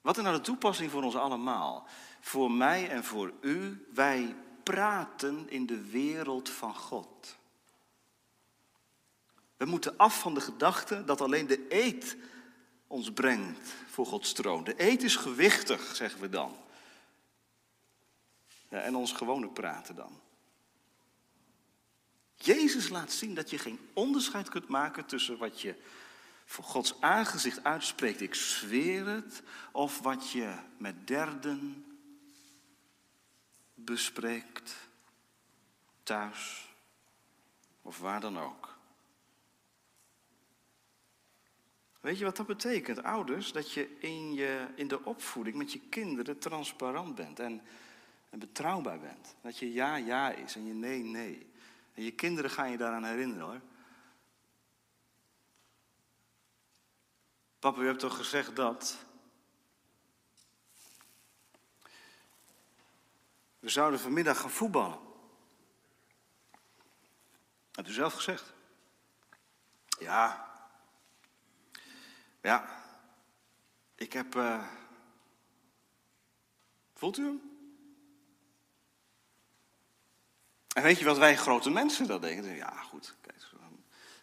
wat 0.00 0.16
is 0.16 0.22
nou 0.22 0.36
de 0.36 0.42
toepassing 0.42 0.90
voor 0.90 1.02
ons 1.02 1.16
allemaal? 1.16 1.86
Voor 2.20 2.50
mij 2.50 2.90
en 2.90 3.04
voor 3.04 3.32
u, 3.40 3.86
wij 3.94 4.36
praten 4.62 5.50
in 5.50 5.66
de 5.66 5.90
wereld 5.90 6.48
van 6.48 6.74
God. 6.74 7.36
We 9.56 9.64
moeten 9.64 9.96
af 9.96 10.20
van 10.20 10.34
de 10.34 10.40
gedachte 10.40 11.04
dat 11.04 11.20
alleen 11.20 11.46
de 11.46 11.66
eed 11.68 12.16
ons 12.86 13.12
brengt 13.12 13.74
voor 13.86 14.06
Gods 14.06 14.32
troon. 14.32 14.64
De 14.64 14.82
eet 14.82 15.02
is 15.02 15.16
gewichtig, 15.16 15.96
zeggen 15.96 16.20
we 16.20 16.28
dan. 16.28 16.56
Ja, 18.68 18.80
en 18.80 18.96
ons 18.96 19.12
gewone 19.12 19.48
praten 19.48 19.94
dan. 19.94 20.20
Jezus 22.36 22.88
laat 22.88 23.12
zien 23.12 23.34
dat 23.34 23.50
je 23.50 23.58
geen 23.58 23.78
onderscheid 23.92 24.48
kunt 24.48 24.68
maken 24.68 25.06
tussen 25.06 25.38
wat 25.38 25.60
je 25.60 25.74
voor 26.44 26.64
Gods 26.64 27.00
aangezicht 27.00 27.64
uitspreekt, 27.64 28.20
ik 28.20 28.34
zweer 28.34 29.06
het, 29.06 29.42
of 29.72 30.00
wat 30.00 30.30
je 30.30 30.54
met 30.78 31.06
derden 31.06 31.84
bespreekt, 33.74 34.76
thuis 36.02 36.68
of 37.82 37.98
waar 37.98 38.20
dan 38.20 38.38
ook. 38.38 38.74
Weet 42.00 42.18
je 42.18 42.24
wat 42.24 42.36
dat 42.36 42.46
betekent, 42.46 43.02
ouders? 43.02 43.52
Dat 43.52 43.72
je 43.72 43.98
in, 43.98 44.34
je 44.34 44.66
in 44.74 44.88
de 44.88 45.04
opvoeding 45.04 45.56
met 45.56 45.72
je 45.72 45.80
kinderen 45.80 46.38
transparant 46.38 47.14
bent 47.14 47.40
en, 47.40 47.62
en 48.30 48.38
betrouwbaar 48.38 49.00
bent. 49.00 49.34
Dat 49.40 49.58
je 49.58 49.72
ja, 49.72 49.96
ja 49.96 50.30
is 50.30 50.56
en 50.56 50.66
je 50.66 50.74
nee, 50.74 51.02
nee. 51.02 51.46
En 51.96 52.02
je 52.02 52.12
kinderen 52.12 52.50
gaan 52.50 52.70
je 52.70 52.76
daaraan 52.76 53.04
herinneren 53.04 53.44
hoor. 53.44 53.60
Papa, 57.58 57.80
u 57.80 57.86
hebt 57.86 57.98
toch 57.98 58.16
gezegd 58.16 58.56
dat. 58.56 58.96
We 63.58 63.68
zouden 63.68 64.00
vanmiddag 64.00 64.40
gaan 64.40 64.50
voetballen. 64.50 64.98
Hebt 67.72 67.88
u 67.88 67.92
zelf 67.92 68.14
gezegd? 68.14 68.52
Ja. 69.98 70.54
Ja. 72.40 72.84
Ik 73.94 74.12
heb. 74.12 74.34
Uh... 74.34 74.68
Voelt 76.92 77.18
u 77.18 77.24
hem? 77.24 77.55
En 80.76 80.82
weet 80.82 80.98
je 80.98 81.04
wat 81.04 81.18
wij 81.18 81.36
grote 81.36 81.70
mensen 81.70 82.06
dat 82.06 82.22
denken? 82.22 82.54
Ja, 82.54 82.82
goed, 82.82 83.14
kijk, 83.20 83.36
het 83.36 83.44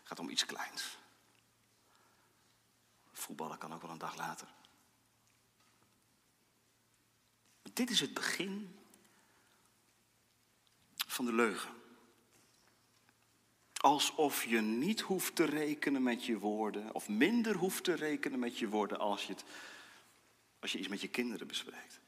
gaat 0.03 0.19
om 0.19 0.29
iets 0.29 0.45
kleins. 0.45 0.97
Voetballen 3.11 3.57
kan 3.57 3.73
ook 3.73 3.81
wel 3.81 3.91
een 3.91 3.97
dag 3.97 4.15
later. 4.15 4.47
Dit 7.73 7.89
is 7.89 7.99
het 7.99 8.13
begin 8.13 8.79
van 11.07 11.25
de 11.25 11.33
leugen. 11.33 11.73
Alsof 13.73 14.43
je 14.43 14.61
niet 14.61 15.01
hoeft 15.01 15.35
te 15.35 15.43
rekenen 15.45 16.03
met 16.03 16.25
je 16.25 16.39
woorden, 16.39 16.93
of 16.93 17.09
minder 17.09 17.55
hoeft 17.55 17.83
te 17.83 17.93
rekenen 17.93 18.39
met 18.39 18.57
je 18.57 18.69
woorden 18.69 18.99
als 18.99 19.25
je, 19.25 19.33
het, 19.33 19.43
als 20.59 20.71
je 20.71 20.79
iets 20.79 20.87
met 20.87 21.01
je 21.01 21.09
kinderen 21.09 21.47
bespreekt. 21.47 22.02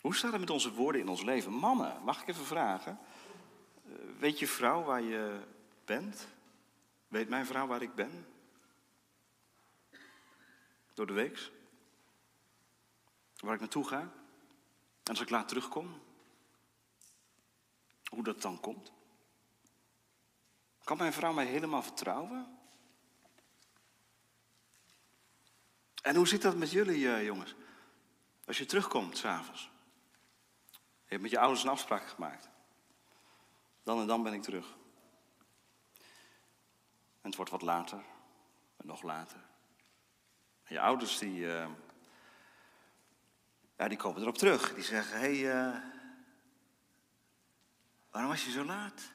Hoe 0.00 0.14
staat 0.14 0.30
het 0.32 0.40
met 0.40 0.50
onze 0.50 0.72
woorden 0.72 1.00
in 1.00 1.08
ons 1.08 1.22
leven? 1.22 1.52
Mannen, 1.52 2.02
mag 2.02 2.22
ik 2.22 2.28
even 2.28 2.44
vragen? 2.44 2.98
Eh, 3.84 3.92
weet 4.18 4.38
je 4.38 4.46
vrouw 4.46 4.82
waar 4.82 5.02
je 5.02 5.40
bent? 5.84 6.28
Weet 7.08 7.28
mijn 7.28 7.46
vrouw 7.46 7.66
waar 7.66 7.82
ik 7.82 7.94
ben? 7.94 8.26
Door 10.94 11.06
de 11.06 11.12
week? 11.12 11.50
Waar 13.36 13.54
ik 13.54 13.60
naartoe 13.60 13.86
ga? 13.86 14.00
En 14.00 14.10
als 15.14 15.20
ik 15.20 15.30
laat 15.30 15.48
terugkom? 15.48 16.02
Hoe 18.10 18.22
dat 18.22 18.42
dan 18.42 18.60
komt? 18.60 18.92
Kan 20.84 20.96
mijn 20.96 21.12
vrouw 21.12 21.32
mij 21.32 21.46
helemaal 21.46 21.82
vertrouwen? 21.82 22.58
En 26.02 26.16
hoe 26.16 26.28
zit 26.28 26.42
dat 26.42 26.56
met 26.56 26.70
jullie, 26.70 27.12
eh, 27.12 27.24
jongens? 27.24 27.54
Als 28.44 28.58
je 28.58 28.66
terugkomt 28.66 29.16
s'avonds. 29.16 29.70
Je 31.08 31.14
hebt 31.14 31.22
met 31.22 31.30
je 31.30 31.38
ouders 31.38 31.62
een 31.62 31.70
afspraak 31.70 32.08
gemaakt. 32.08 32.48
Dan 33.82 34.00
en 34.00 34.06
dan 34.06 34.22
ben 34.22 34.32
ik 34.32 34.42
terug. 34.42 34.76
En 37.20 37.28
het 37.28 37.36
wordt 37.36 37.50
wat 37.50 37.62
later. 37.62 38.04
En 38.76 38.86
nog 38.86 39.02
later. 39.02 39.40
En 40.62 40.74
je 40.74 40.80
ouders 40.80 41.18
die, 41.18 41.40
uh, 41.40 41.68
ja, 43.76 43.88
die 43.88 43.98
komen 43.98 44.20
erop 44.20 44.38
terug. 44.38 44.74
Die 44.74 44.84
zeggen, 44.84 45.20
hé, 45.20 45.40
hey, 45.40 45.68
uh, 45.68 45.82
waarom 48.10 48.30
was 48.30 48.44
je 48.44 48.50
zo 48.50 48.64
laat? 48.64 49.12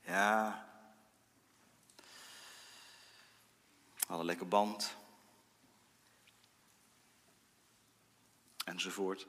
Ja, 0.00 0.66
hadden 4.06 4.26
lekker 4.26 4.48
band. 4.48 4.96
Enzovoort. 8.64 9.26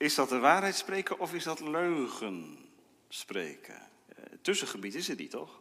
Is 0.00 0.14
dat 0.14 0.28
de 0.28 0.38
waarheid 0.38 0.76
spreken 0.76 1.18
of 1.18 1.34
is 1.34 1.44
dat 1.44 1.60
leugen 1.60 2.58
spreken? 3.08 3.88
Het 4.14 4.28
eh, 4.28 4.38
tussengebied 4.42 4.94
is 4.94 5.08
het 5.08 5.18
niet, 5.18 5.30
toch? 5.30 5.60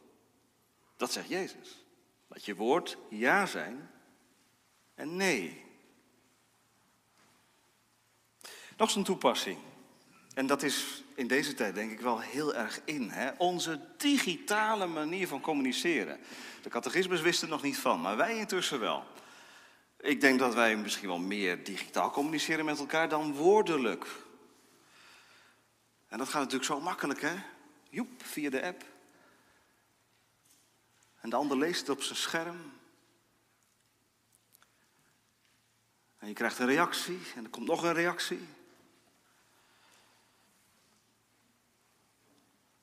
Dat 0.97 1.11
zegt 1.11 1.27
Jezus. 1.27 1.85
Laat 2.27 2.45
je 2.45 2.55
woord 2.55 2.97
ja 3.09 3.45
zijn 3.45 3.89
en 4.95 5.15
nee. 5.15 5.65
Nog 8.77 8.95
een 8.95 9.03
toepassing. 9.03 9.57
En 10.33 10.47
dat 10.47 10.63
is 10.63 11.03
in 11.15 11.27
deze 11.27 11.53
tijd 11.53 11.75
denk 11.75 11.91
ik 11.91 11.99
wel 11.99 12.19
heel 12.19 12.55
erg 12.55 12.81
in. 12.85 13.09
Hè? 13.09 13.31
Onze 13.37 13.79
digitale 13.97 14.87
manier 14.87 15.27
van 15.27 15.41
communiceren. 15.41 16.19
De 16.61 16.69
catechismus 16.69 17.21
wist 17.21 17.41
er 17.41 17.47
nog 17.47 17.61
niet 17.61 17.77
van, 17.77 18.01
maar 18.01 18.17
wij 18.17 18.37
intussen 18.37 18.79
wel. 18.79 19.03
Ik 19.99 20.21
denk 20.21 20.39
dat 20.39 20.53
wij 20.53 20.77
misschien 20.77 21.07
wel 21.07 21.19
meer 21.19 21.63
digitaal 21.63 22.11
communiceren 22.11 22.65
met 22.65 22.79
elkaar 22.79 23.09
dan 23.09 23.33
woordelijk. 23.33 24.27
En 26.09 26.17
dat 26.17 26.27
gaat 26.27 26.41
natuurlijk 26.41 26.71
zo 26.71 26.79
makkelijk, 26.79 27.21
hè? 27.21 27.35
Joep, 27.89 28.23
via 28.23 28.49
de 28.49 28.63
app. 28.63 28.83
En 31.21 31.29
de 31.29 31.35
ander 31.35 31.57
leest 31.57 31.79
het 31.79 31.89
op 31.89 32.01
zijn 32.01 32.17
scherm. 32.17 32.71
En 36.17 36.27
je 36.27 36.33
krijgt 36.33 36.59
een 36.59 36.65
reactie 36.65 37.19
en 37.35 37.43
er 37.43 37.49
komt 37.49 37.67
nog 37.67 37.83
een 37.83 37.93
reactie. 37.93 38.47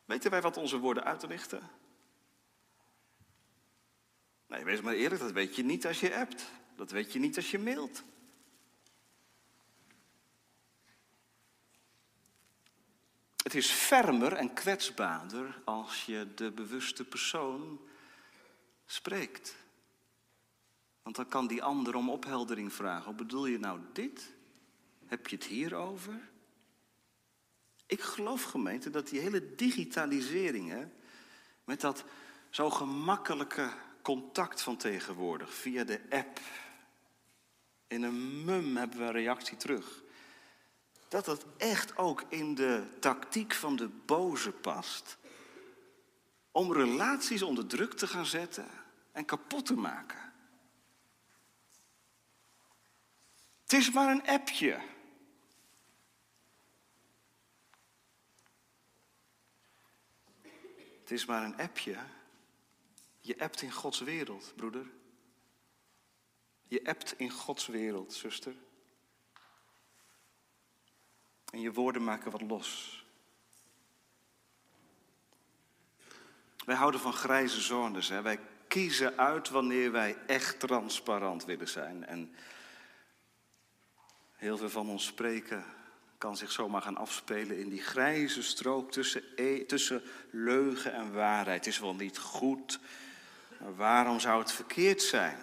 Weten 0.04 0.30
wij 0.30 0.42
wat 0.42 0.56
onze 0.56 0.78
woorden 0.78 1.04
uitrichten? 1.04 1.70
Nee, 4.46 4.64
wees 4.64 4.80
maar 4.80 4.94
eerlijk, 4.94 5.20
dat 5.20 5.32
weet 5.32 5.56
je 5.56 5.64
niet 5.64 5.86
als 5.86 6.00
je 6.00 6.16
appt. 6.16 6.50
Dat 6.76 6.90
weet 6.90 7.12
je 7.12 7.18
niet 7.18 7.36
als 7.36 7.50
je 7.50 7.58
mailt. 7.58 8.02
Het 13.46 13.54
is 13.54 13.70
fermer 13.70 14.32
en 14.32 14.52
kwetsbaarder 14.52 15.60
als 15.64 16.04
je 16.04 16.26
de 16.34 16.50
bewuste 16.50 17.04
persoon 17.04 17.80
spreekt. 18.86 19.56
Want 21.02 21.16
dan 21.16 21.28
kan 21.28 21.46
die 21.46 21.62
ander 21.62 21.94
om 21.94 22.10
opheldering 22.10 22.72
vragen. 22.72 23.04
Hoe 23.04 23.14
bedoel 23.14 23.46
je 23.46 23.58
nou 23.58 23.80
dit? 23.92 24.32
Heb 25.06 25.26
je 25.26 25.36
het 25.36 25.44
hierover? 25.44 26.28
Ik 27.86 28.00
geloof, 28.00 28.42
gemeente, 28.42 28.90
dat 28.90 29.08
die 29.08 29.20
hele 29.20 29.54
digitalisering, 29.54 30.86
met 31.64 31.80
dat 31.80 32.04
zo 32.50 32.70
gemakkelijke 32.70 33.72
contact 34.02 34.62
van 34.62 34.76
tegenwoordig, 34.76 35.54
via 35.54 35.84
de 35.84 36.00
app, 36.10 36.40
in 37.86 38.02
een 38.02 38.44
mum 38.44 38.76
hebben 38.76 38.98
we 38.98 39.04
een 39.04 39.12
reactie 39.12 39.56
terug 39.56 40.04
dat 41.16 41.24
dat 41.24 41.46
echt 41.56 41.96
ook 41.96 42.24
in 42.28 42.54
de 42.54 42.96
tactiek 43.00 43.54
van 43.54 43.76
de 43.76 43.88
boze 43.88 44.52
past. 44.52 45.16
Om 46.50 46.72
relaties 46.72 47.42
onder 47.42 47.66
druk 47.66 47.92
te 47.92 48.06
gaan 48.06 48.26
zetten 48.26 48.68
en 49.12 49.24
kapot 49.24 49.66
te 49.66 49.74
maken. 49.74 50.32
Het 53.62 53.72
is 53.72 53.90
maar 53.90 54.10
een 54.10 54.26
appje. 54.26 54.80
Het 61.00 61.10
is 61.10 61.26
maar 61.26 61.44
een 61.44 61.56
appje. 61.56 61.96
Je 63.20 63.38
appt 63.38 63.62
in 63.62 63.72
Gods 63.72 64.00
wereld, 64.00 64.52
broeder. 64.56 64.86
Je 66.66 66.84
appt 66.84 67.18
in 67.18 67.30
Gods 67.30 67.66
wereld, 67.66 68.12
zuster. 68.12 68.54
En 71.56 71.62
je 71.62 71.72
woorden 71.72 72.04
maken 72.04 72.30
wat 72.30 72.40
los. 72.40 73.04
Wij 76.64 76.76
houden 76.76 77.00
van 77.00 77.12
grijze 77.12 77.60
zones. 77.60 78.08
Hè? 78.08 78.22
Wij 78.22 78.38
kiezen 78.68 79.18
uit 79.18 79.48
wanneer 79.48 79.92
wij 79.92 80.16
echt 80.26 80.60
transparant 80.60 81.44
willen 81.44 81.68
zijn. 81.68 82.06
En 82.06 82.34
heel 84.32 84.56
veel 84.56 84.70
van 84.70 84.88
ons 84.88 85.04
spreken 85.04 85.64
kan 86.18 86.36
zich 86.36 86.52
zomaar 86.52 86.82
gaan 86.82 86.96
afspelen 86.96 87.58
in 87.58 87.68
die 87.68 87.82
grijze 87.82 88.42
strook 88.42 88.92
tussen, 88.92 89.22
e, 89.36 89.64
tussen 89.64 90.02
leugen 90.30 90.92
en 90.92 91.12
waarheid. 91.12 91.64
Het 91.64 91.74
is 91.74 91.80
wel 91.80 91.94
niet 91.94 92.18
goed, 92.18 92.80
maar 93.60 93.76
waarom 93.76 94.20
zou 94.20 94.40
het 94.40 94.52
verkeerd 94.52 95.02
zijn? 95.02 95.38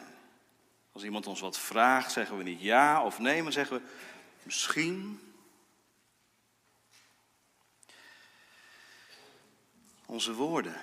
Als 0.91 1.03
iemand 1.03 1.27
ons 1.27 1.39
wat 1.39 1.57
vraagt, 1.57 2.11
zeggen 2.11 2.37
we 2.37 2.43
niet 2.43 2.61
ja 2.61 3.03
of 3.03 3.19
nee, 3.19 3.43
maar 3.43 3.51
zeggen 3.51 3.77
we 3.77 3.83
misschien. 4.43 5.19
Onze 10.13 10.33
woorden 10.33 10.81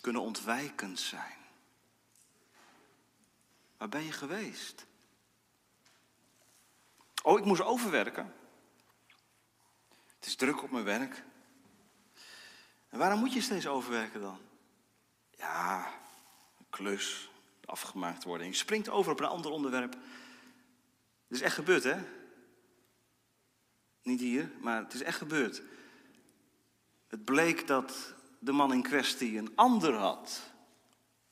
kunnen 0.00 0.22
ontwijkend 0.22 1.00
zijn. 1.00 1.36
Waar 3.76 3.88
ben 3.88 4.04
je 4.04 4.12
geweest? 4.12 4.86
Oh, 7.22 7.38
ik 7.38 7.44
moest 7.44 7.60
overwerken. 7.60 8.34
Het 10.16 10.26
is 10.26 10.36
druk 10.36 10.62
op 10.62 10.70
mijn 10.70 10.84
werk. 10.84 11.24
En 12.88 12.98
waarom 12.98 13.18
moet 13.18 13.32
je 13.32 13.40
steeds 13.40 13.66
overwerken 13.66 14.20
dan? 14.20 14.40
Ja, 15.36 15.86
een 16.58 16.66
klus, 16.70 17.30
afgemaakt 17.64 18.24
worden. 18.24 18.46
je 18.46 18.54
springt 18.54 18.88
over 18.88 19.12
op 19.12 19.20
een 19.20 19.26
ander 19.26 19.50
onderwerp. 19.50 19.92
Het 19.92 21.36
is 21.36 21.40
echt 21.40 21.54
gebeurd, 21.54 21.84
hè? 21.84 22.04
Niet 24.02 24.20
hier, 24.20 24.50
maar 24.60 24.82
het 24.82 24.94
is 24.94 25.02
echt 25.02 25.18
gebeurd. 25.18 25.62
Het 27.08 27.24
bleek 27.24 27.66
dat 27.66 28.14
de 28.38 28.52
man 28.52 28.72
in 28.72 28.82
kwestie 28.82 29.38
een 29.38 29.52
ander 29.54 29.94
had. 29.94 30.40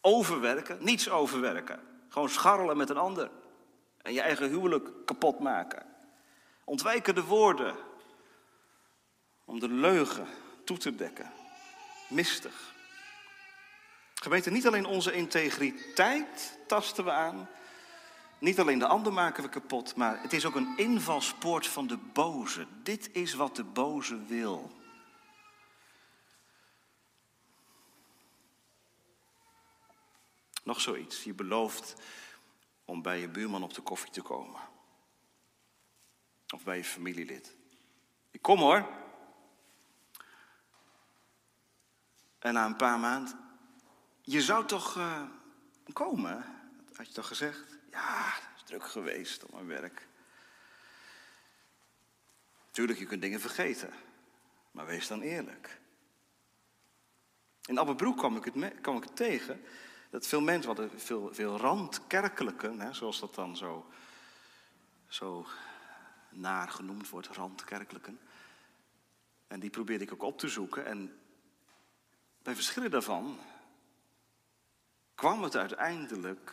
Overwerken, 0.00 0.78
niets 0.80 1.08
overwerken. 1.10 1.80
Gewoon 2.08 2.28
scharrelen 2.28 2.76
met 2.76 2.90
een 2.90 2.96
ander. 2.96 3.30
En 4.02 4.12
je 4.12 4.20
eigen 4.20 4.48
huwelijk 4.48 4.90
kapot 5.04 5.38
maken. 5.38 5.86
Ontwijken 6.64 7.14
de 7.14 7.24
woorden. 7.24 7.76
Om 9.44 9.60
de 9.60 9.68
leugen 9.68 10.26
toe 10.64 10.78
te 10.78 10.94
dekken. 10.94 11.32
Mistig. 12.08 12.74
Gemeente, 14.14 14.50
niet 14.50 14.66
alleen 14.66 14.86
onze 14.86 15.12
integriteit 15.12 16.58
tasten 16.66 17.04
we 17.04 17.10
aan. 17.10 17.48
Niet 18.38 18.60
alleen 18.60 18.78
de 18.78 18.86
ander 18.86 19.12
maken 19.12 19.42
we 19.42 19.48
kapot, 19.48 19.96
maar 19.96 20.22
het 20.22 20.32
is 20.32 20.44
ook 20.44 20.54
een 20.54 20.76
invalspoort 20.76 21.66
van 21.66 21.86
de 21.86 21.96
boze. 21.96 22.66
Dit 22.82 23.08
is 23.12 23.34
wat 23.34 23.56
de 23.56 23.64
boze 23.64 24.24
wil. 24.24 24.70
Nog 30.66 30.80
zoiets. 30.80 31.24
Je 31.24 31.34
belooft 31.34 31.94
om 32.84 33.02
bij 33.02 33.20
je 33.20 33.28
buurman 33.28 33.62
op 33.62 33.74
de 33.74 33.80
koffie 33.80 34.10
te 34.10 34.22
komen. 34.22 34.60
Of 36.54 36.64
bij 36.64 36.76
je 36.76 36.84
familielid. 36.84 37.56
Ik 38.30 38.42
kom 38.42 38.58
hoor. 38.58 38.88
En 42.38 42.54
na 42.54 42.66
een 42.66 42.76
paar 42.76 42.98
maanden. 42.98 43.38
Je 44.22 44.42
zou 44.42 44.66
toch 44.66 44.96
uh, 44.96 45.22
komen? 45.92 46.44
Had 46.94 47.06
je 47.06 47.12
toch 47.12 47.26
gezegd? 47.26 47.78
Ja, 47.90 48.32
het 48.32 48.56
is 48.56 48.62
druk 48.62 48.86
geweest 48.86 49.44
op 49.44 49.52
mijn 49.52 49.66
werk. 49.66 50.08
Tuurlijk, 52.70 52.98
je 52.98 53.06
kunt 53.06 53.22
dingen 53.22 53.40
vergeten. 53.40 53.92
Maar 54.70 54.86
wees 54.86 55.06
dan 55.06 55.20
eerlijk. 55.20 55.80
In 57.64 57.78
Abbebroek 57.78 58.16
kwam 58.16 58.36
ik 58.36 58.44
het, 58.44 58.80
kwam 58.80 58.96
ik 58.96 59.02
het 59.02 59.16
tegen 59.16 59.64
dat 60.16 60.26
veel 60.26 60.40
mensen 60.40 60.66
hadden 60.66 61.00
veel, 61.00 61.28
veel 61.32 61.56
randkerkelijken, 61.56 62.80
hè, 62.80 62.92
zoals 62.92 63.20
dat 63.20 63.34
dan 63.34 63.56
zo, 63.56 63.86
zo 65.08 65.46
naar 66.30 66.68
genoemd 66.68 67.08
wordt, 67.08 67.28
randkerkelijken. 67.28 68.20
En 69.46 69.60
die 69.60 69.70
probeerde 69.70 70.04
ik 70.04 70.12
ook 70.12 70.22
op 70.22 70.38
te 70.38 70.48
zoeken. 70.48 70.86
En 70.86 71.20
bij 72.42 72.54
verschillen 72.54 72.90
daarvan 72.90 73.38
kwam 75.14 75.42
het 75.42 75.56
uiteindelijk 75.56 76.52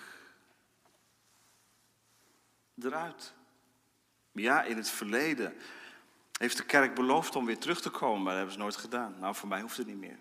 eruit. 2.81 3.33
Ja, 4.31 4.63
in 4.63 4.77
het 4.77 4.89
verleden 4.89 5.55
heeft 6.39 6.57
de 6.57 6.65
kerk 6.65 6.95
beloofd 6.95 7.35
om 7.35 7.45
weer 7.45 7.59
terug 7.59 7.81
te 7.81 7.89
komen, 7.89 8.17
maar 8.17 8.25
dat 8.25 8.35
hebben 8.35 8.53
ze 8.53 8.59
nooit 8.59 8.75
gedaan. 8.75 9.19
Nou, 9.19 9.35
voor 9.35 9.49
mij 9.49 9.61
hoeft 9.61 9.77
het 9.77 9.87
niet 9.87 9.97
meer. 9.97 10.19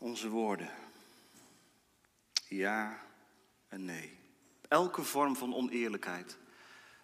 Onze 0.00 0.28
woorden. 0.28 0.70
Ja 2.48 3.00
en 3.68 3.84
nee. 3.84 4.18
Elke 4.68 5.02
vorm 5.02 5.36
van 5.36 5.54
oneerlijkheid 5.54 6.38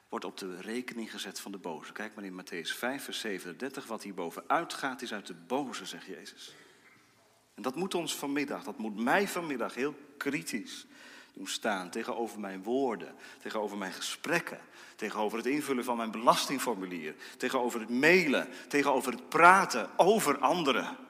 wordt 0.08 0.24
op 0.24 0.38
de 0.38 0.60
rekening 0.60 1.10
gezet 1.10 1.40
van 1.40 1.52
de 1.52 1.58
boze. 1.58 1.92
Kijk 1.92 2.14
maar 2.14 2.24
in 2.24 2.42
Matthäus 2.42 2.76
5, 2.76 3.04
vers 3.04 3.20
37. 3.20 3.86
Wat 3.86 4.02
hierboven 4.02 4.44
uitgaat 4.46 5.02
is 5.02 5.12
uit 5.12 5.26
de 5.26 5.34
boze, 5.34 5.86
zegt 5.86 6.06
Jezus. 6.06 6.54
En 7.54 7.62
dat 7.62 7.74
moet 7.74 7.94
ons 7.94 8.16
vanmiddag, 8.16 8.64
dat 8.64 8.78
moet 8.78 8.96
mij 8.96 9.28
vanmiddag 9.28 9.74
heel 9.74 9.94
kritisch 10.16 10.86
doen 11.32 11.46
staan 11.46 11.90
tegenover 11.90 12.40
mijn 12.40 12.62
woorden, 12.62 13.14
tegenover 13.38 13.78
mijn 13.78 13.92
gesprekken, 13.92 14.60
tegenover 14.96 15.38
het 15.38 15.46
invullen 15.46 15.84
van 15.84 15.96
mijn 15.96 16.10
belastingformulier, 16.10 17.14
tegenover 17.36 17.80
het 17.80 17.90
mailen, 17.90 18.48
tegenover 18.68 19.12
het 19.12 19.28
praten 19.28 19.98
over 19.98 20.38
anderen. 20.38 21.05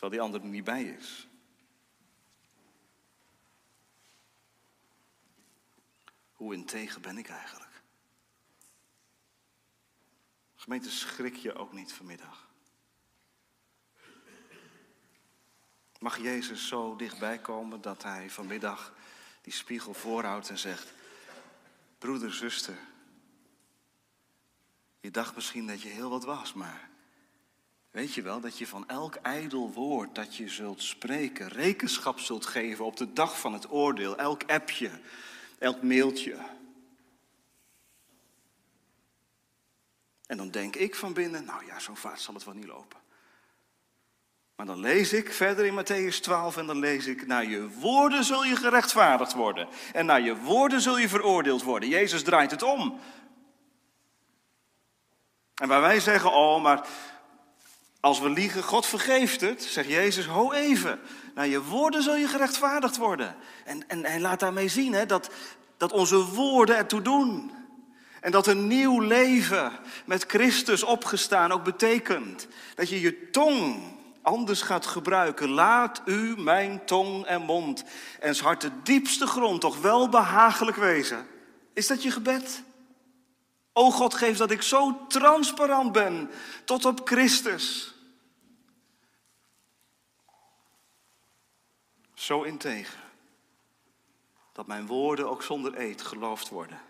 Terwijl 0.00 0.20
die 0.20 0.30
ander 0.30 0.48
er 0.48 0.54
niet 0.54 0.64
bij 0.64 0.84
is. 0.84 1.28
Hoe 6.32 6.54
integer 6.54 7.00
ben 7.00 7.18
ik 7.18 7.28
eigenlijk? 7.28 7.82
Gemeente, 10.54 10.90
schrik 10.90 11.36
je 11.36 11.54
ook 11.54 11.72
niet 11.72 11.92
vanmiddag. 11.92 12.48
Mag 15.98 16.18
Jezus 16.18 16.68
zo 16.68 16.96
dichtbij 16.96 17.38
komen 17.38 17.80
dat 17.80 18.02
hij 18.02 18.30
vanmiddag 18.30 18.94
die 19.42 19.52
spiegel 19.52 19.94
voorhoudt 19.94 20.48
en 20.48 20.58
zegt: 20.58 20.92
Broeder, 21.98 22.34
zuster, 22.34 22.78
je 25.00 25.10
dacht 25.10 25.34
misschien 25.34 25.66
dat 25.66 25.82
je 25.82 25.88
heel 25.88 26.10
wat 26.10 26.24
was, 26.24 26.52
maar 26.52 26.89
Weet 27.90 28.14
je 28.14 28.22
wel 28.22 28.40
dat 28.40 28.58
je 28.58 28.66
van 28.66 28.88
elk 28.88 29.14
ijdel 29.14 29.72
woord 29.72 30.14
dat 30.14 30.36
je 30.36 30.48
zult 30.48 30.82
spreken, 30.82 31.48
rekenschap 31.48 32.18
zult 32.18 32.46
geven 32.46 32.84
op 32.84 32.96
de 32.96 33.12
dag 33.12 33.40
van 33.40 33.52
het 33.52 33.70
oordeel, 33.70 34.16
elk 34.16 34.42
appje, 34.46 34.90
elk 35.58 35.82
mailtje. 35.82 36.36
En 40.26 40.36
dan 40.36 40.50
denk 40.50 40.76
ik 40.76 40.94
van 40.94 41.12
binnen, 41.12 41.44
nou 41.44 41.66
ja, 41.66 41.78
zo 41.78 41.94
vaart 41.94 42.20
zal 42.20 42.34
het 42.34 42.44
wel 42.44 42.54
niet 42.54 42.66
lopen. 42.66 42.98
Maar 44.56 44.66
dan 44.66 44.80
lees 44.80 45.12
ik 45.12 45.32
verder 45.32 45.66
in 45.66 45.84
Matthäus 45.84 46.20
12 46.20 46.56
en 46.56 46.66
dan 46.66 46.78
lees 46.78 47.06
ik, 47.06 47.26
naar 47.26 47.44
je 47.44 47.68
woorden 47.68 48.24
zul 48.24 48.44
je 48.44 48.56
gerechtvaardigd 48.56 49.32
worden. 49.32 49.68
En 49.92 50.06
naar 50.06 50.20
je 50.20 50.36
woorden 50.36 50.80
zul 50.80 50.98
je 50.98 51.08
veroordeeld 51.08 51.62
worden. 51.62 51.88
Jezus 51.88 52.22
draait 52.22 52.50
het 52.50 52.62
om. 52.62 53.00
En 55.54 55.68
waar 55.68 55.80
wij 55.80 56.00
zeggen, 56.00 56.32
oh, 56.32 56.62
maar 56.62 56.88
als 58.00 58.20
we 58.20 58.30
liegen, 58.30 58.62
God 58.62 58.86
vergeeft 58.86 59.40
het, 59.40 59.62
zegt 59.62 59.88
Jezus, 59.88 60.26
ho 60.26 60.52
even. 60.52 61.00
Naar 61.34 61.46
je 61.46 61.62
woorden 61.62 62.02
zul 62.02 62.16
je 62.16 62.28
gerechtvaardigd 62.28 62.96
worden. 62.96 63.36
En, 63.64 63.88
en 63.88 64.04
hij 64.04 64.20
laat 64.20 64.40
daarmee 64.40 64.68
zien 64.68 64.92
hè, 64.92 65.06
dat, 65.06 65.30
dat 65.76 65.92
onze 65.92 66.24
woorden 66.24 66.76
ertoe 66.76 67.02
doen. 67.02 67.52
En 68.20 68.30
dat 68.30 68.46
een 68.46 68.66
nieuw 68.66 69.00
leven 69.00 69.72
met 70.04 70.24
Christus 70.28 70.82
opgestaan 70.82 71.52
ook 71.52 71.64
betekent 71.64 72.46
dat 72.74 72.88
je 72.88 73.00
je 73.00 73.30
tong 73.30 73.82
anders 74.22 74.62
gaat 74.62 74.86
gebruiken. 74.86 75.48
Laat 75.48 76.02
u 76.04 76.34
mijn 76.38 76.84
tong 76.84 77.24
en 77.24 77.42
mond 77.42 77.84
en 78.20 78.36
hart 78.36 78.60
de 78.60 78.70
diepste 78.82 79.26
grond 79.26 79.60
toch 79.60 79.80
wel 79.80 80.08
behagelijk 80.08 80.76
wezen. 80.76 81.26
Is 81.74 81.86
dat 81.86 82.02
je 82.02 82.10
gebed? 82.10 82.62
O 83.72 83.90
God, 83.90 84.14
geef 84.14 84.36
dat 84.36 84.50
ik 84.50 84.62
zo 84.62 85.06
transparant 85.08 85.92
ben 85.92 86.30
tot 86.64 86.84
op 86.84 87.00
Christus. 87.04 87.94
Zo 92.20 92.42
integer. 92.42 93.02
Dat 94.52 94.66
mijn 94.66 94.86
woorden 94.86 95.30
ook 95.30 95.42
zonder 95.42 95.80
eed 95.80 96.02
geloofd 96.02 96.48
worden. 96.48 96.80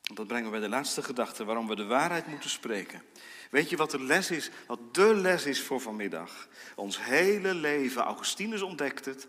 Dat 0.00 0.26
brengen 0.26 0.44
we 0.44 0.50
bij 0.50 0.60
de 0.60 0.68
laatste 0.68 1.02
gedachte 1.02 1.44
waarom 1.44 1.68
we 1.68 1.74
de 1.76 1.84
waarheid 1.84 2.26
moeten 2.26 2.50
spreken. 2.50 3.02
Weet 3.50 3.70
je 3.70 3.76
wat 3.76 3.90
de 3.90 4.02
les 4.02 4.30
is, 4.30 4.50
wat 4.66 4.94
de 4.94 5.14
les 5.14 5.46
is 5.46 5.62
voor 5.62 5.80
vanmiddag? 5.80 6.48
Ons 6.74 7.04
hele 7.04 7.54
leven, 7.54 8.02
Augustinus 8.02 8.62
ontdekt 8.62 9.04
het. 9.04 9.28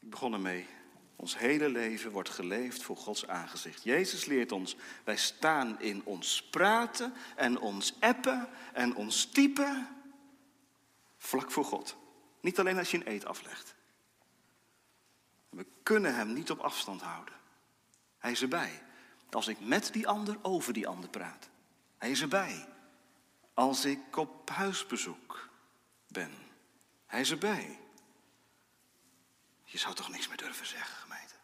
Ik 0.00 0.10
begon 0.10 0.32
ermee. 0.32 0.66
Ons 1.16 1.38
hele 1.38 1.68
leven 1.68 2.10
wordt 2.10 2.30
geleefd 2.30 2.82
voor 2.82 2.96
Gods 2.96 3.26
aangezicht. 3.26 3.84
Jezus 3.84 4.24
leert 4.24 4.52
ons, 4.52 4.76
wij 5.04 5.16
staan 5.16 5.80
in 5.80 6.04
ons 6.04 6.42
praten 6.42 7.12
en 7.36 7.58
ons 7.58 7.94
appen 8.00 8.48
en 8.72 8.94
ons 8.94 9.24
typen 9.24 9.98
Vlak 11.20 11.50
voor 11.50 11.64
God. 11.64 11.96
Niet 12.40 12.58
alleen 12.58 12.78
als 12.78 12.90
je 12.90 12.96
een 12.96 13.10
eet 13.10 13.24
aflegt. 13.24 13.74
We 15.48 15.66
kunnen 15.82 16.14
hem 16.14 16.32
niet 16.32 16.50
op 16.50 16.58
afstand 16.58 17.02
houden. 17.02 17.34
Hij 18.18 18.30
is 18.30 18.42
erbij. 18.42 18.82
Als 19.30 19.48
ik 19.48 19.60
met 19.60 19.92
die 19.92 20.08
ander 20.08 20.38
over 20.42 20.72
die 20.72 20.88
ander 20.88 21.10
praat. 21.10 21.48
Hij 21.98 22.10
is 22.10 22.20
erbij. 22.20 22.68
Als 23.54 23.84
ik 23.84 24.16
op 24.16 24.50
huisbezoek 24.50 25.48
ben. 26.08 26.32
Hij 27.06 27.20
is 27.20 27.30
erbij. 27.30 27.78
Je 29.64 29.78
zou 29.78 29.94
toch 29.94 30.08
niks 30.08 30.28
meer 30.28 30.36
durven 30.36 30.66
zeggen, 30.66 30.96
gemeente? 30.96 31.34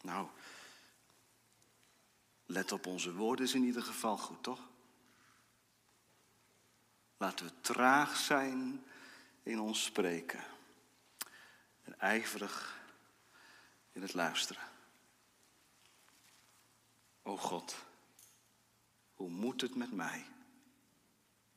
Nou, 0.00 0.28
let 2.46 2.72
op 2.72 2.86
onze 2.86 3.14
woorden 3.14 3.44
is 3.44 3.54
in 3.54 3.64
ieder 3.64 3.82
geval 3.82 4.18
goed, 4.18 4.42
toch? 4.42 4.60
Laten 7.16 7.46
we 7.46 7.52
traag 7.60 8.16
zijn 8.16 8.84
in 9.42 9.60
ons 9.60 9.84
spreken. 9.84 10.40
En 11.84 11.98
ijverig 11.98 12.80
in 13.92 14.02
het 14.02 14.14
luisteren. 14.14 14.62
O 17.22 17.36
God, 17.36 17.76
hoe 19.14 19.28
moet 19.28 19.60
het 19.60 19.74
met 19.74 19.92
mij? 19.92 20.24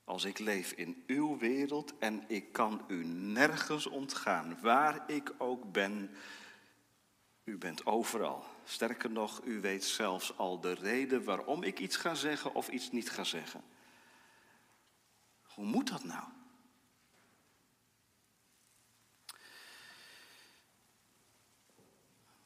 Als 0.03 0.23
ik 0.23 0.39
leef 0.39 0.71
in 0.71 1.03
uw 1.07 1.37
wereld 1.37 1.97
en 1.97 2.23
ik 2.27 2.51
kan 2.51 2.81
u 2.87 3.05
nergens 3.05 3.85
ontgaan, 3.85 4.61
waar 4.61 5.11
ik 5.11 5.33
ook 5.37 5.71
ben. 5.71 6.15
U 7.43 7.57
bent 7.57 7.85
overal. 7.85 8.43
Sterker 8.63 9.11
nog, 9.11 9.41
u 9.43 9.61
weet 9.61 9.83
zelfs 9.83 10.37
al 10.37 10.59
de 10.59 10.73
reden 10.73 11.23
waarom 11.23 11.63
ik 11.63 11.79
iets 11.79 11.95
ga 11.95 12.15
zeggen 12.15 12.53
of 12.53 12.69
iets 12.69 12.91
niet 12.91 13.09
ga 13.09 13.23
zeggen. 13.23 13.63
Hoe 15.59 15.67
moet 15.67 15.89
dat 15.89 16.03
nou? 16.03 16.23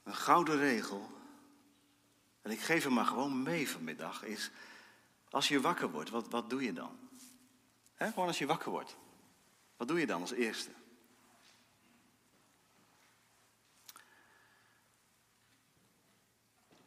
Een 0.04 0.16
gouden 0.16 0.58
regel, 0.58 1.10
en 2.42 2.52
ik 2.52 2.60
geef 2.60 2.84
hem 2.84 2.94
maar 2.94 3.06
gewoon 3.06 3.44
mee 3.44 3.70
vanmiddag, 3.70 4.24
is 4.24 4.52
als 5.30 5.48
je 5.48 5.62
wakker 5.62 5.92
wordt, 5.92 6.10
wat, 6.10 6.28
wat 6.30 6.50
doe 6.50 6.64
je 6.64 6.74
dan? 6.74 7.00
gewoon 7.96 8.28
als 8.28 8.38
je 8.38 8.46
wakker 8.46 8.72
wordt. 8.72 8.98
Wat 9.78 9.88
doe 9.88 10.00
je 10.00 10.06
dan 10.06 10.22
als 10.22 10.32
eerste? 10.32 10.72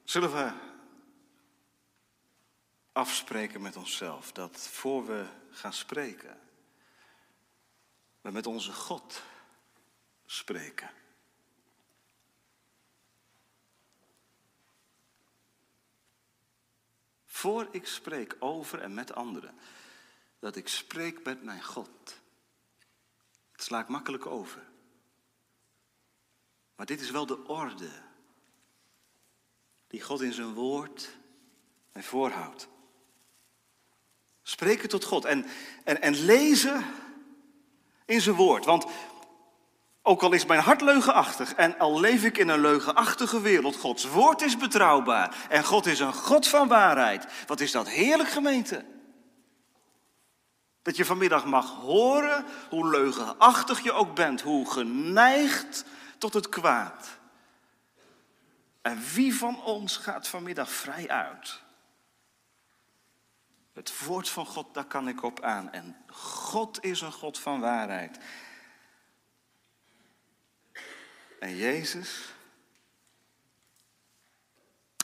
Zullen 0.05 0.33
we 0.33 0.53
afspreken 2.97 3.63
met 3.63 3.77
onszelf 3.77 4.33
dat 4.33 4.69
voor 4.69 5.07
we 5.07 5.27
gaan 5.51 5.73
spreken, 5.73 6.41
we 8.21 8.31
met 8.31 8.47
onze 8.47 8.73
God 8.73 9.23
spreken? 10.27 10.91
Voor 17.25 17.69
ik 17.71 17.87
spreek 17.87 18.37
over 18.39 18.81
en 18.81 18.95
met 18.95 19.15
anderen, 19.15 19.59
dat 20.39 20.57
ik 20.57 20.69
spreek 20.69 21.25
met 21.25 21.43
mijn 21.43 21.63
God. 21.63 22.21
Het 23.53 23.63
sla 23.63 23.81
ik 23.81 23.89
makkelijk 23.89 24.27
over. 24.27 24.69
Maar 26.77 26.87
dit 26.87 27.01
is 27.01 27.11
wel 27.11 27.27
de 27.27 27.45
orde 27.45 28.03
die 29.87 30.03
God 30.03 30.21
in 30.21 30.33
zijn 30.33 30.55
woord 30.55 31.17
mij 31.93 32.03
voorhoudt. 32.03 32.75
Spreken 34.49 34.89
tot 34.89 35.05
God 35.05 35.25
en, 35.25 35.47
en, 35.85 36.03
en 36.03 36.25
lezen 36.25 36.85
in 38.05 38.21
zijn 38.21 38.37
woord. 38.37 38.65
Want 38.65 38.87
ook 40.03 40.23
al 40.23 40.33
is 40.33 40.47
mijn 40.47 40.61
hart 40.61 40.81
leugenachtig 40.81 41.55
en 41.55 41.79
al 41.79 42.01
leef 42.01 42.25
ik 42.25 42.39
in 42.39 42.49
een 42.49 42.61
leugenachtige 42.61 43.41
wereld, 43.41 43.77
Gods 43.77 44.05
woord 44.05 44.43
is 44.43 44.57
betrouwbaar 44.57 45.47
en 45.49 45.65
God 45.65 45.87
is 45.87 46.01
een 46.01 46.13
God 46.13 46.49
van 46.49 46.69
waarheid. 46.69 47.27
Wat 47.47 47.61
is 47.61 47.71
dat 47.71 47.89
heerlijk 47.89 48.29
gemeente? 48.29 48.85
Dat 50.83 50.97
je 50.97 51.05
vanmiddag 51.05 51.45
mag 51.45 51.71
horen 51.71 52.45
hoe 52.69 52.91
leugenachtig 52.91 53.81
je 53.81 53.93
ook 53.93 54.15
bent, 54.15 54.41
hoe 54.41 54.71
geneigd 54.71 55.85
tot 56.19 56.35
het 56.35 56.49
kwaad. 56.49 57.09
En 58.83 59.03
wie 59.15 59.35
van 59.35 59.63
ons 59.63 59.97
gaat 59.97 60.29
vanmiddag 60.29 60.71
vrij 60.71 61.09
uit? 61.09 61.65
Het 63.77 64.05
woord 64.05 64.29
van 64.29 64.47
God, 64.47 64.75
daar 64.75 64.87
kan 64.87 65.09
ik 65.09 65.23
op 65.23 65.41
aan. 65.41 65.73
En 65.73 65.97
God 66.11 66.85
is 66.85 67.01
een 67.01 67.13
God 67.13 67.39
van 67.39 67.61
waarheid. 67.61 68.19
En 71.41 71.57
Jezus, 71.57 72.35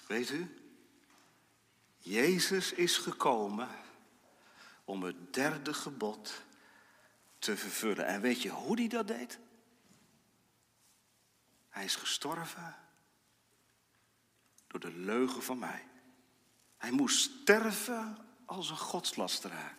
weet 0.06 0.30
u, 0.30 0.56
Jezus 1.98 2.72
is 2.72 2.96
gekomen 2.96 3.68
om 4.84 5.02
het 5.02 5.34
derde 5.34 5.74
gebod 5.74 6.42
te 7.38 7.56
vervullen. 7.56 8.06
En 8.06 8.20
weet 8.20 8.42
je 8.42 8.48
hoe 8.48 8.78
hij 8.78 8.88
dat 8.88 9.06
deed? 9.06 9.38
Hij 11.68 11.84
is 11.84 11.96
gestorven 11.96 12.76
door 14.66 14.80
de 14.80 14.92
leugen 14.92 15.42
van 15.42 15.58
mij. 15.58 15.88
Hij 16.76 16.90
moest 16.90 17.30
sterven 17.30 18.21
als 18.56 18.70
een 18.70 18.76
godslasteraar. 18.76 19.76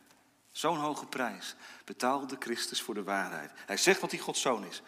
Zo'n 0.51 0.77
hoge 0.77 1.05
prijs 1.05 1.55
betaalde 1.85 2.35
Christus 2.39 2.81
voor 2.81 2.93
de 2.93 3.03
waarheid. 3.03 3.51
Hij 3.55 3.77
zegt 3.77 4.01
dat 4.01 4.11
hij 4.11 4.19
Gods 4.19 4.41
zoon 4.41 4.65
is. 4.65 4.81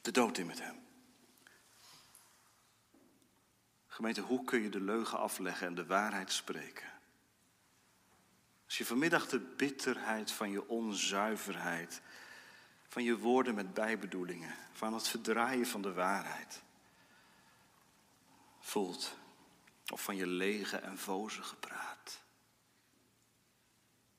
De 0.00 0.10
dood 0.10 0.38
in 0.38 0.46
met 0.46 0.60
hem. 0.60 0.82
Gemeente, 3.86 4.20
hoe 4.20 4.44
kun 4.44 4.62
je 4.62 4.68
de 4.68 4.80
leugen 4.80 5.18
afleggen 5.18 5.66
en 5.66 5.74
de 5.74 5.86
waarheid 5.86 6.32
spreken? 6.32 6.92
Als 8.64 8.78
je 8.78 8.84
vanmiddag 8.84 9.28
de 9.28 9.40
bitterheid 9.40 10.30
van 10.30 10.50
je 10.50 10.68
onzuiverheid, 10.68 12.00
van 12.88 13.02
je 13.02 13.18
woorden 13.18 13.54
met 13.54 13.74
bijbedoelingen, 13.74 14.54
van 14.72 14.94
het 14.94 15.08
verdraaien 15.08 15.66
van 15.66 15.82
de 15.82 15.92
waarheid 15.92 16.62
voelt, 18.60 19.16
of 19.92 20.02
van 20.02 20.16
je 20.16 20.26
lege 20.26 20.76
en 20.76 20.98
vozige 20.98 21.56
praat, 21.56 22.22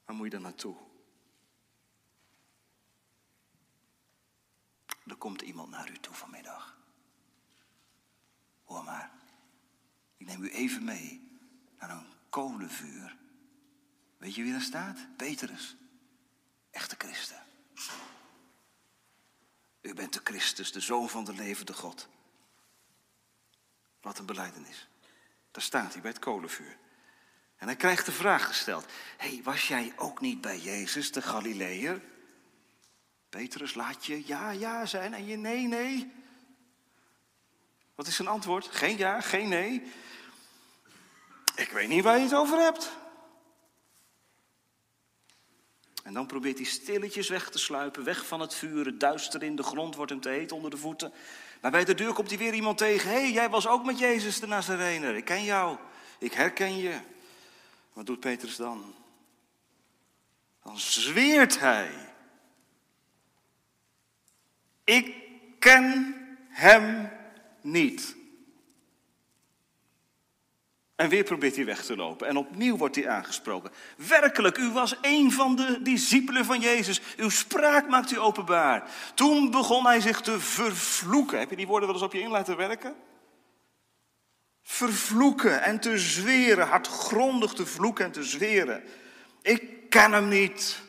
waar 0.05 0.15
moet 0.15 0.25
je 0.25 0.31
dan 0.31 0.41
naartoe? 0.41 0.77
Er 5.05 5.15
komt 5.15 5.41
iemand 5.41 5.69
naar 5.69 5.89
u 5.89 5.99
toe 5.99 6.13
vanmiddag. 6.13 6.77
Hoor 8.63 8.83
maar, 8.83 9.11
ik 10.17 10.25
neem 10.25 10.43
u 10.43 10.49
even 10.49 10.83
mee 10.83 11.39
naar 11.77 11.89
een 11.89 12.07
kolenvuur 12.29 13.23
Weet 14.25 14.35
je 14.35 14.43
wie 14.43 14.51
daar 14.51 14.61
staat? 14.61 15.07
Petrus. 15.17 15.75
Echte 16.71 16.95
christen. 16.97 17.43
U 19.81 19.93
bent 19.93 20.13
de 20.13 20.21
Christus, 20.23 20.71
de 20.71 20.79
Zoon 20.79 21.09
van 21.09 21.25
de 21.25 21.33
levende 21.33 21.73
God. 21.73 22.07
Wat 24.01 24.19
een 24.19 24.25
beleidenis. 24.25 24.87
Daar 25.55 25.63
staat 25.63 25.93
hij 25.93 26.01
bij 26.01 26.11
het 26.11 26.19
kolenvuur. 26.19 26.77
En 27.57 27.67
hij 27.67 27.75
krijgt 27.75 28.05
de 28.05 28.11
vraag 28.11 28.47
gesteld. 28.47 28.85
Hey, 29.17 29.41
was 29.43 29.67
jij 29.67 29.93
ook 29.95 30.21
niet 30.21 30.41
bij 30.41 30.59
Jezus, 30.59 31.11
de 31.11 31.21
Galileër? 31.21 32.01
Petrus, 33.29 33.73
laat 33.73 34.05
je 34.05 34.27
ja, 34.27 34.49
ja 34.49 34.85
zijn 34.85 35.13
en 35.13 35.25
je 35.25 35.35
nee, 35.35 35.67
nee. 35.67 36.11
Wat 37.95 38.07
is 38.07 38.15
zijn 38.15 38.27
antwoord? 38.27 38.67
Geen 38.71 38.97
ja, 38.97 39.21
geen 39.21 39.49
nee. 39.49 39.91
Ik 41.55 41.69
weet 41.69 41.87
niet 41.87 42.03
waar 42.03 42.17
je 42.17 42.23
het 42.23 42.35
over 42.35 42.57
hebt. 42.57 42.91
En 46.03 46.13
dan 46.13 46.27
probeert 46.27 46.57
hij 46.57 46.67
stilletjes 46.67 47.29
weg 47.29 47.49
te 47.49 47.57
sluipen, 47.57 48.03
weg 48.03 48.25
van 48.25 48.39
het 48.39 48.53
vuur. 48.53 48.85
Het 48.85 48.99
duister 48.99 49.43
in 49.43 49.55
de 49.55 49.63
grond 49.63 49.95
wordt 49.95 50.11
hem 50.11 50.21
te 50.21 50.29
heet 50.29 50.51
onder 50.51 50.71
de 50.71 50.77
voeten. 50.77 51.13
Maar 51.61 51.71
bij 51.71 51.85
de 51.85 51.93
deur 51.93 52.13
komt 52.13 52.29
hij 52.29 52.37
weer 52.37 52.53
iemand 52.53 52.77
tegen. 52.77 53.09
Hé, 53.09 53.19
hey, 53.19 53.31
jij 53.31 53.49
was 53.49 53.67
ook 53.67 53.85
met 53.85 53.99
Jezus 53.99 54.39
de 54.39 54.47
Nazarener. 54.47 55.15
Ik 55.15 55.25
ken 55.25 55.43
jou. 55.43 55.77
Ik 56.19 56.33
herken 56.33 56.77
je. 56.77 56.99
Wat 57.93 58.05
doet 58.05 58.19
Petrus 58.19 58.55
dan? 58.55 58.93
Dan 60.63 60.79
zweert 60.79 61.59
hij. 61.59 61.91
Ik 64.83 65.15
ken 65.59 66.15
hem 66.49 67.11
niet. 67.61 68.15
En 70.95 71.09
weer 71.09 71.23
probeert 71.23 71.55
hij 71.55 71.65
weg 71.65 71.83
te 71.83 71.95
lopen. 71.95 72.27
En 72.27 72.37
opnieuw 72.37 72.77
wordt 72.77 72.95
hij 72.95 73.09
aangesproken. 73.09 73.71
Werkelijk, 73.97 74.57
u 74.57 74.71
was 74.71 74.95
een 75.01 75.31
van 75.31 75.55
de 75.55 75.81
discipelen 75.81 76.45
van 76.45 76.59
Jezus. 76.59 77.01
Uw 77.17 77.29
spraak 77.29 77.87
maakt 77.87 78.11
u 78.11 78.19
openbaar. 78.19 78.91
Toen 79.13 79.51
begon 79.51 79.85
hij 79.85 79.99
zich 79.99 80.21
te 80.21 80.39
vervloeken. 80.39 81.39
Heb 81.39 81.49
je 81.49 81.55
die 81.55 81.67
woorden 81.67 81.87
wel 81.87 81.97
eens 81.97 82.05
op 82.05 82.13
je 82.13 82.19
in 82.19 82.29
laten 82.29 82.57
werken? 82.57 82.95
vervloeken 84.65 85.61
en 85.61 85.79
te 85.79 85.97
zweren, 85.97 86.67
hardgrondig 86.67 87.53
te 87.53 87.65
vloeken 87.65 88.05
en 88.05 88.11
te 88.11 88.23
zweren. 88.23 88.83
Ik 89.41 89.89
ken 89.89 90.11
hem 90.11 90.27
niet. 90.27 90.81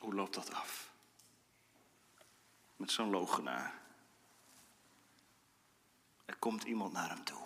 Hoe 0.00 0.14
loopt 0.14 0.34
dat 0.34 0.54
af? 0.54 0.92
Met 2.76 2.90
zo'n 2.90 3.10
logenaar. 3.10 3.77
Komt 6.48 6.62
iemand 6.62 6.92
naar 6.92 7.08
hem 7.08 7.24
toe. 7.24 7.42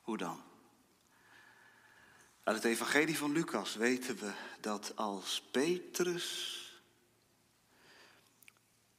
Hoe 0.00 0.16
dan? 0.16 0.40
Uit 2.42 2.56
het 2.56 2.64
evangelie 2.64 3.18
van 3.18 3.32
Lucas 3.32 3.74
weten 3.74 4.16
we 4.16 4.32
dat 4.60 4.92
als 4.96 5.42
Petrus 5.50 6.58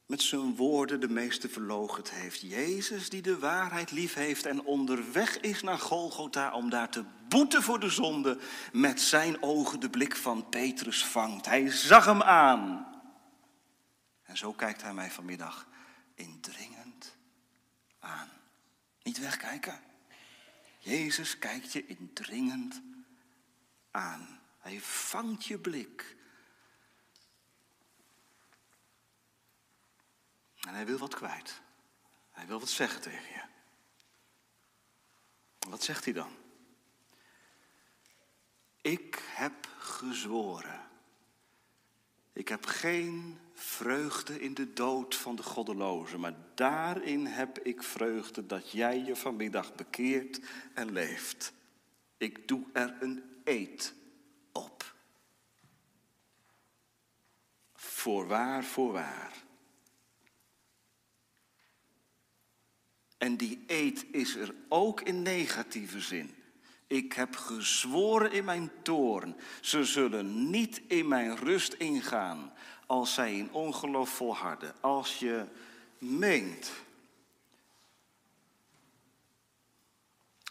met 0.06 0.22
zijn 0.22 0.56
woorden 0.56 1.00
de 1.00 1.08
meeste 1.08 1.48
verlogend 1.48 2.10
heeft. 2.10 2.40
Jezus 2.40 3.08
die 3.08 3.22
de 3.22 3.38
waarheid 3.38 3.90
lief 3.90 4.14
heeft 4.14 4.46
en 4.46 4.64
onderweg 4.64 5.40
is 5.40 5.62
naar 5.62 5.78
Golgotha 5.78 6.52
om 6.52 6.70
daar 6.70 6.90
te 6.90 7.04
boeten 7.28 7.62
voor 7.62 7.80
de 7.80 7.90
zonde, 7.90 8.38
met 8.72 9.00
zijn 9.00 9.42
ogen 9.42 9.80
de 9.80 9.90
blik 9.90 10.16
van 10.16 10.48
Petrus 10.48 11.06
vangt. 11.06 11.46
Hij 11.46 11.70
zag 11.70 12.04
hem 12.04 12.22
aan. 12.22 12.86
En 14.22 14.36
zo 14.36 14.52
kijkt 14.52 14.82
hij 14.82 14.94
mij 14.94 15.10
vanmiddag 15.10 15.66
indringend 16.14 16.71
aan. 18.02 18.30
Niet 19.02 19.18
wegkijken. 19.18 19.80
Jezus 20.78 21.38
kijkt 21.38 21.72
je 21.72 21.86
indringend 21.86 22.82
aan. 23.90 24.40
Hij 24.58 24.80
vangt 24.80 25.44
je 25.44 25.58
blik. 25.58 26.16
En 30.60 30.74
hij 30.74 30.86
wil 30.86 30.98
wat 30.98 31.14
kwijt. 31.14 31.60
Hij 32.30 32.46
wil 32.46 32.60
wat 32.60 32.68
zeggen 32.68 33.00
tegen 33.00 33.32
je. 33.32 33.42
Wat 35.68 35.82
zegt 35.82 36.04
hij 36.04 36.12
dan? 36.12 36.36
Ik 38.80 39.22
heb 39.34 39.66
gezworen. 39.78 40.81
Ik 42.32 42.48
heb 42.48 42.66
geen 42.66 43.38
vreugde 43.54 44.40
in 44.40 44.54
de 44.54 44.72
dood 44.72 45.14
van 45.14 45.36
de 45.36 45.42
goddeloze, 45.42 46.18
maar 46.18 46.34
daarin 46.54 47.26
heb 47.26 47.58
ik 47.58 47.82
vreugde 47.82 48.46
dat 48.46 48.70
jij 48.70 48.98
je 48.98 49.16
vanmiddag 49.16 49.74
bekeert 49.74 50.40
en 50.74 50.92
leeft. 50.92 51.52
Ik 52.16 52.48
doe 52.48 52.64
er 52.72 52.96
een 53.00 53.22
eed 53.44 53.94
op. 54.52 54.94
Voorwaar, 57.74 58.64
voorwaar. 58.64 59.44
En 63.18 63.36
die 63.36 63.64
eed 63.66 64.06
is 64.10 64.34
er 64.34 64.54
ook 64.68 65.00
in 65.00 65.22
negatieve 65.22 66.00
zin. 66.00 66.41
Ik 66.92 67.12
heb 67.12 67.36
gezworen 67.36 68.32
in 68.32 68.44
mijn 68.44 68.70
toorn. 68.82 69.36
Ze 69.60 69.84
zullen 69.84 70.50
niet 70.50 70.82
in 70.86 71.08
mijn 71.08 71.36
rust 71.36 71.72
ingaan 71.72 72.52
als 72.86 73.14
zij 73.14 73.34
in 73.36 73.52
ongeloof 73.52 74.10
volharden. 74.10 74.74
Als 74.80 75.18
je 75.18 75.46
meent 75.98 76.70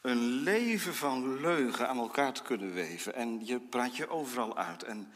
een 0.01 0.19
leven 0.19 0.95
van 0.95 1.41
leugen 1.41 1.87
aan 1.87 1.97
elkaar 1.97 2.33
te 2.33 2.41
kunnen 2.41 2.73
weven 2.73 3.13
en 3.13 3.45
je 3.45 3.59
praat 3.59 3.95
je 3.95 4.09
overal 4.09 4.57
uit 4.57 4.83
en 4.83 5.11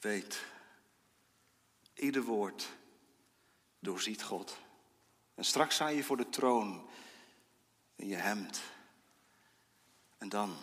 weet, 0.00 0.44
ieder 1.94 2.22
woord 2.22 2.68
doorziet 3.78 4.22
God. 4.22 4.58
En 5.34 5.44
straks 5.44 5.74
sta 5.74 5.88
je 5.88 6.04
voor 6.04 6.16
de 6.16 6.28
troon 6.28 6.88
in 7.94 8.06
je 8.08 8.16
hemd. 8.16 8.74
En 10.18 10.28
dan. 10.28 10.56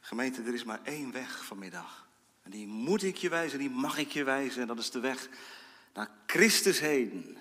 Gemeente, 0.00 0.42
er 0.42 0.54
is 0.54 0.64
maar 0.64 0.80
één 0.82 1.12
weg 1.12 1.44
vanmiddag. 1.44 2.08
En 2.42 2.50
die 2.50 2.66
moet 2.66 3.02
ik 3.02 3.16
je 3.16 3.28
wijzen, 3.28 3.58
die 3.58 3.70
mag 3.70 3.98
ik 3.98 4.12
je 4.12 4.24
wijzen. 4.24 4.60
En 4.60 4.66
dat 4.66 4.78
is 4.78 4.90
de 4.90 5.00
weg 5.00 5.28
naar 5.94 6.10
Christus 6.26 6.80
heen. 6.80 7.38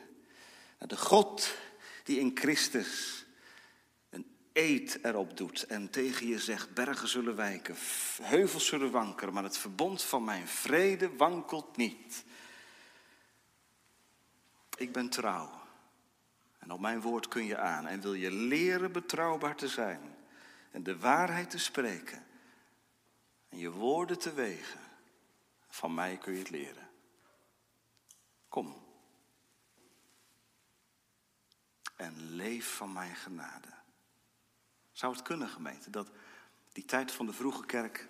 Naar 0.80 0.88
de 0.88 0.98
God 0.98 1.58
die 2.04 2.20
in 2.20 2.32
Christus 2.34 3.26
een 4.10 4.26
eed 4.54 5.00
erop 5.02 5.38
doet. 5.38 5.64
En 5.64 5.90
tegen 5.90 6.28
je 6.28 6.40
zegt, 6.40 6.74
bergen 6.74 7.08
zullen 7.08 7.36
wijken, 7.36 7.76
heuvels 8.22 8.66
zullen 8.66 8.92
wankeren. 8.92 9.34
Maar 9.34 9.44
het 9.44 9.58
verbond 9.58 10.04
van 10.04 10.24
mijn 10.24 10.48
vrede 10.48 11.16
wankelt 11.16 11.78
niet. 11.78 12.24
Ik 14.78 14.92
ben 14.92 15.10
trouw. 15.10 15.65
En 16.66 16.72
op 16.72 16.80
mijn 16.80 17.02
woord 17.02 17.28
kun 17.28 17.46
je 17.46 17.58
aan. 17.58 17.88
En 17.88 18.02
wil 18.02 18.14
je 18.14 18.32
leren 18.32 18.92
betrouwbaar 18.92 19.56
te 19.56 19.68
zijn. 19.68 20.16
En 20.72 20.84
de 20.84 21.00
waarheid 21.00 21.50
te 21.50 21.58
spreken. 21.58 22.26
En 23.50 23.58
je 23.58 23.72
woorden 23.72 24.20
te 24.20 24.34
wegen. 24.34 24.80
Van 25.68 25.94
mij 25.94 26.18
kun 26.18 26.34
je 26.34 26.40
het 26.40 26.50
leren. 26.50 26.90
Kom. 28.48 28.86
En 31.96 32.36
leef 32.36 32.76
van 32.76 32.94
mijn 32.94 33.16
genade. 33.16 33.74
Zou 34.92 35.14
het 35.14 35.22
kunnen, 35.22 35.50
gemeente, 35.50 35.90
dat 35.90 36.10
die 36.72 36.86
tijd 36.86 37.12
van 37.12 37.26
de 37.26 37.34
vroege 37.34 37.66
kerk 37.66 38.08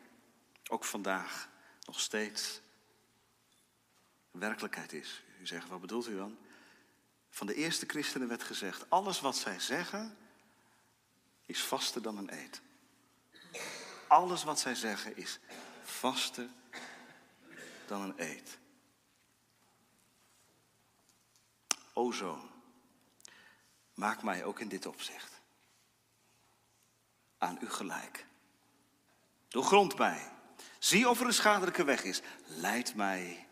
ook 0.68 0.84
vandaag 0.84 1.50
nog 1.86 2.00
steeds 2.00 2.62
werkelijkheid 4.32 4.94
is? 4.94 5.24
U 5.42 5.48
zegt, 5.48 5.68
wat 5.68 5.82
bedoelt 5.82 6.08
u 6.08 6.16
dan? 6.16 6.38
Van 7.36 7.48
de 7.48 7.54
eerste 7.54 7.86
christenen 7.86 8.28
werd 8.28 8.44
gezegd: 8.44 8.90
alles 8.90 9.22
wat 9.22 9.38
zij 9.38 9.60
zeggen 9.60 10.18
is 11.46 11.64
vaster 11.64 12.02
dan 12.02 12.18
een 12.18 12.34
eed. 12.34 12.62
Alles 14.08 14.44
wat 14.44 14.60
zij 14.60 14.76
zeggen 14.76 15.18
is 15.18 15.40
vaster 15.84 16.48
dan 17.88 18.02
een 18.02 18.14
eed. 18.18 18.58
O 21.94 22.12
zoon, 22.12 22.50
maak 23.94 24.24
mij 24.24 24.44
ook 24.44 24.60
in 24.60 24.68
dit 24.68 24.86
opzicht 24.86 25.42
aan 27.38 27.58
u 27.62 27.70
gelijk. 27.70 28.26
Doorgrond 29.48 29.98
mij. 29.98 30.32
Zie 30.80 31.10
of 31.10 31.20
er 31.20 31.26
een 31.26 31.34
schadelijke 31.34 31.84
weg 31.84 32.04
is. 32.04 32.22
Leid 32.46 32.96
mij 32.96 33.48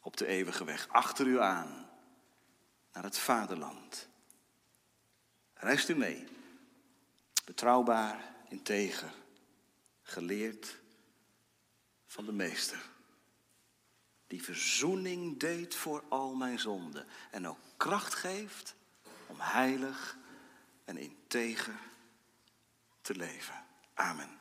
op 0.00 0.16
de 0.16 0.26
eeuwige 0.26 0.64
weg. 0.64 0.88
Achter 0.88 1.26
u 1.26 1.40
aan 1.40 1.81
naar 2.92 3.02
het 3.02 3.18
vaderland. 3.18 4.08
Reist 5.54 5.88
u 5.88 5.96
mee. 5.96 6.24
Betrouwbaar, 7.44 8.34
integer, 8.48 9.14
geleerd 10.02 10.78
van 12.06 12.24
de 12.24 12.32
meester. 12.32 12.90
Die 14.26 14.42
verzoening 14.42 15.40
deed 15.40 15.74
voor 15.74 16.04
al 16.08 16.34
mijn 16.34 16.58
zonden. 16.58 17.06
En 17.30 17.48
ook 17.48 17.58
kracht 17.76 18.14
geeft 18.14 18.74
om 19.26 19.36
heilig 19.38 20.16
en 20.84 20.96
integer 20.96 21.78
te 23.00 23.14
leven. 23.14 23.64
Amen. 23.94 24.40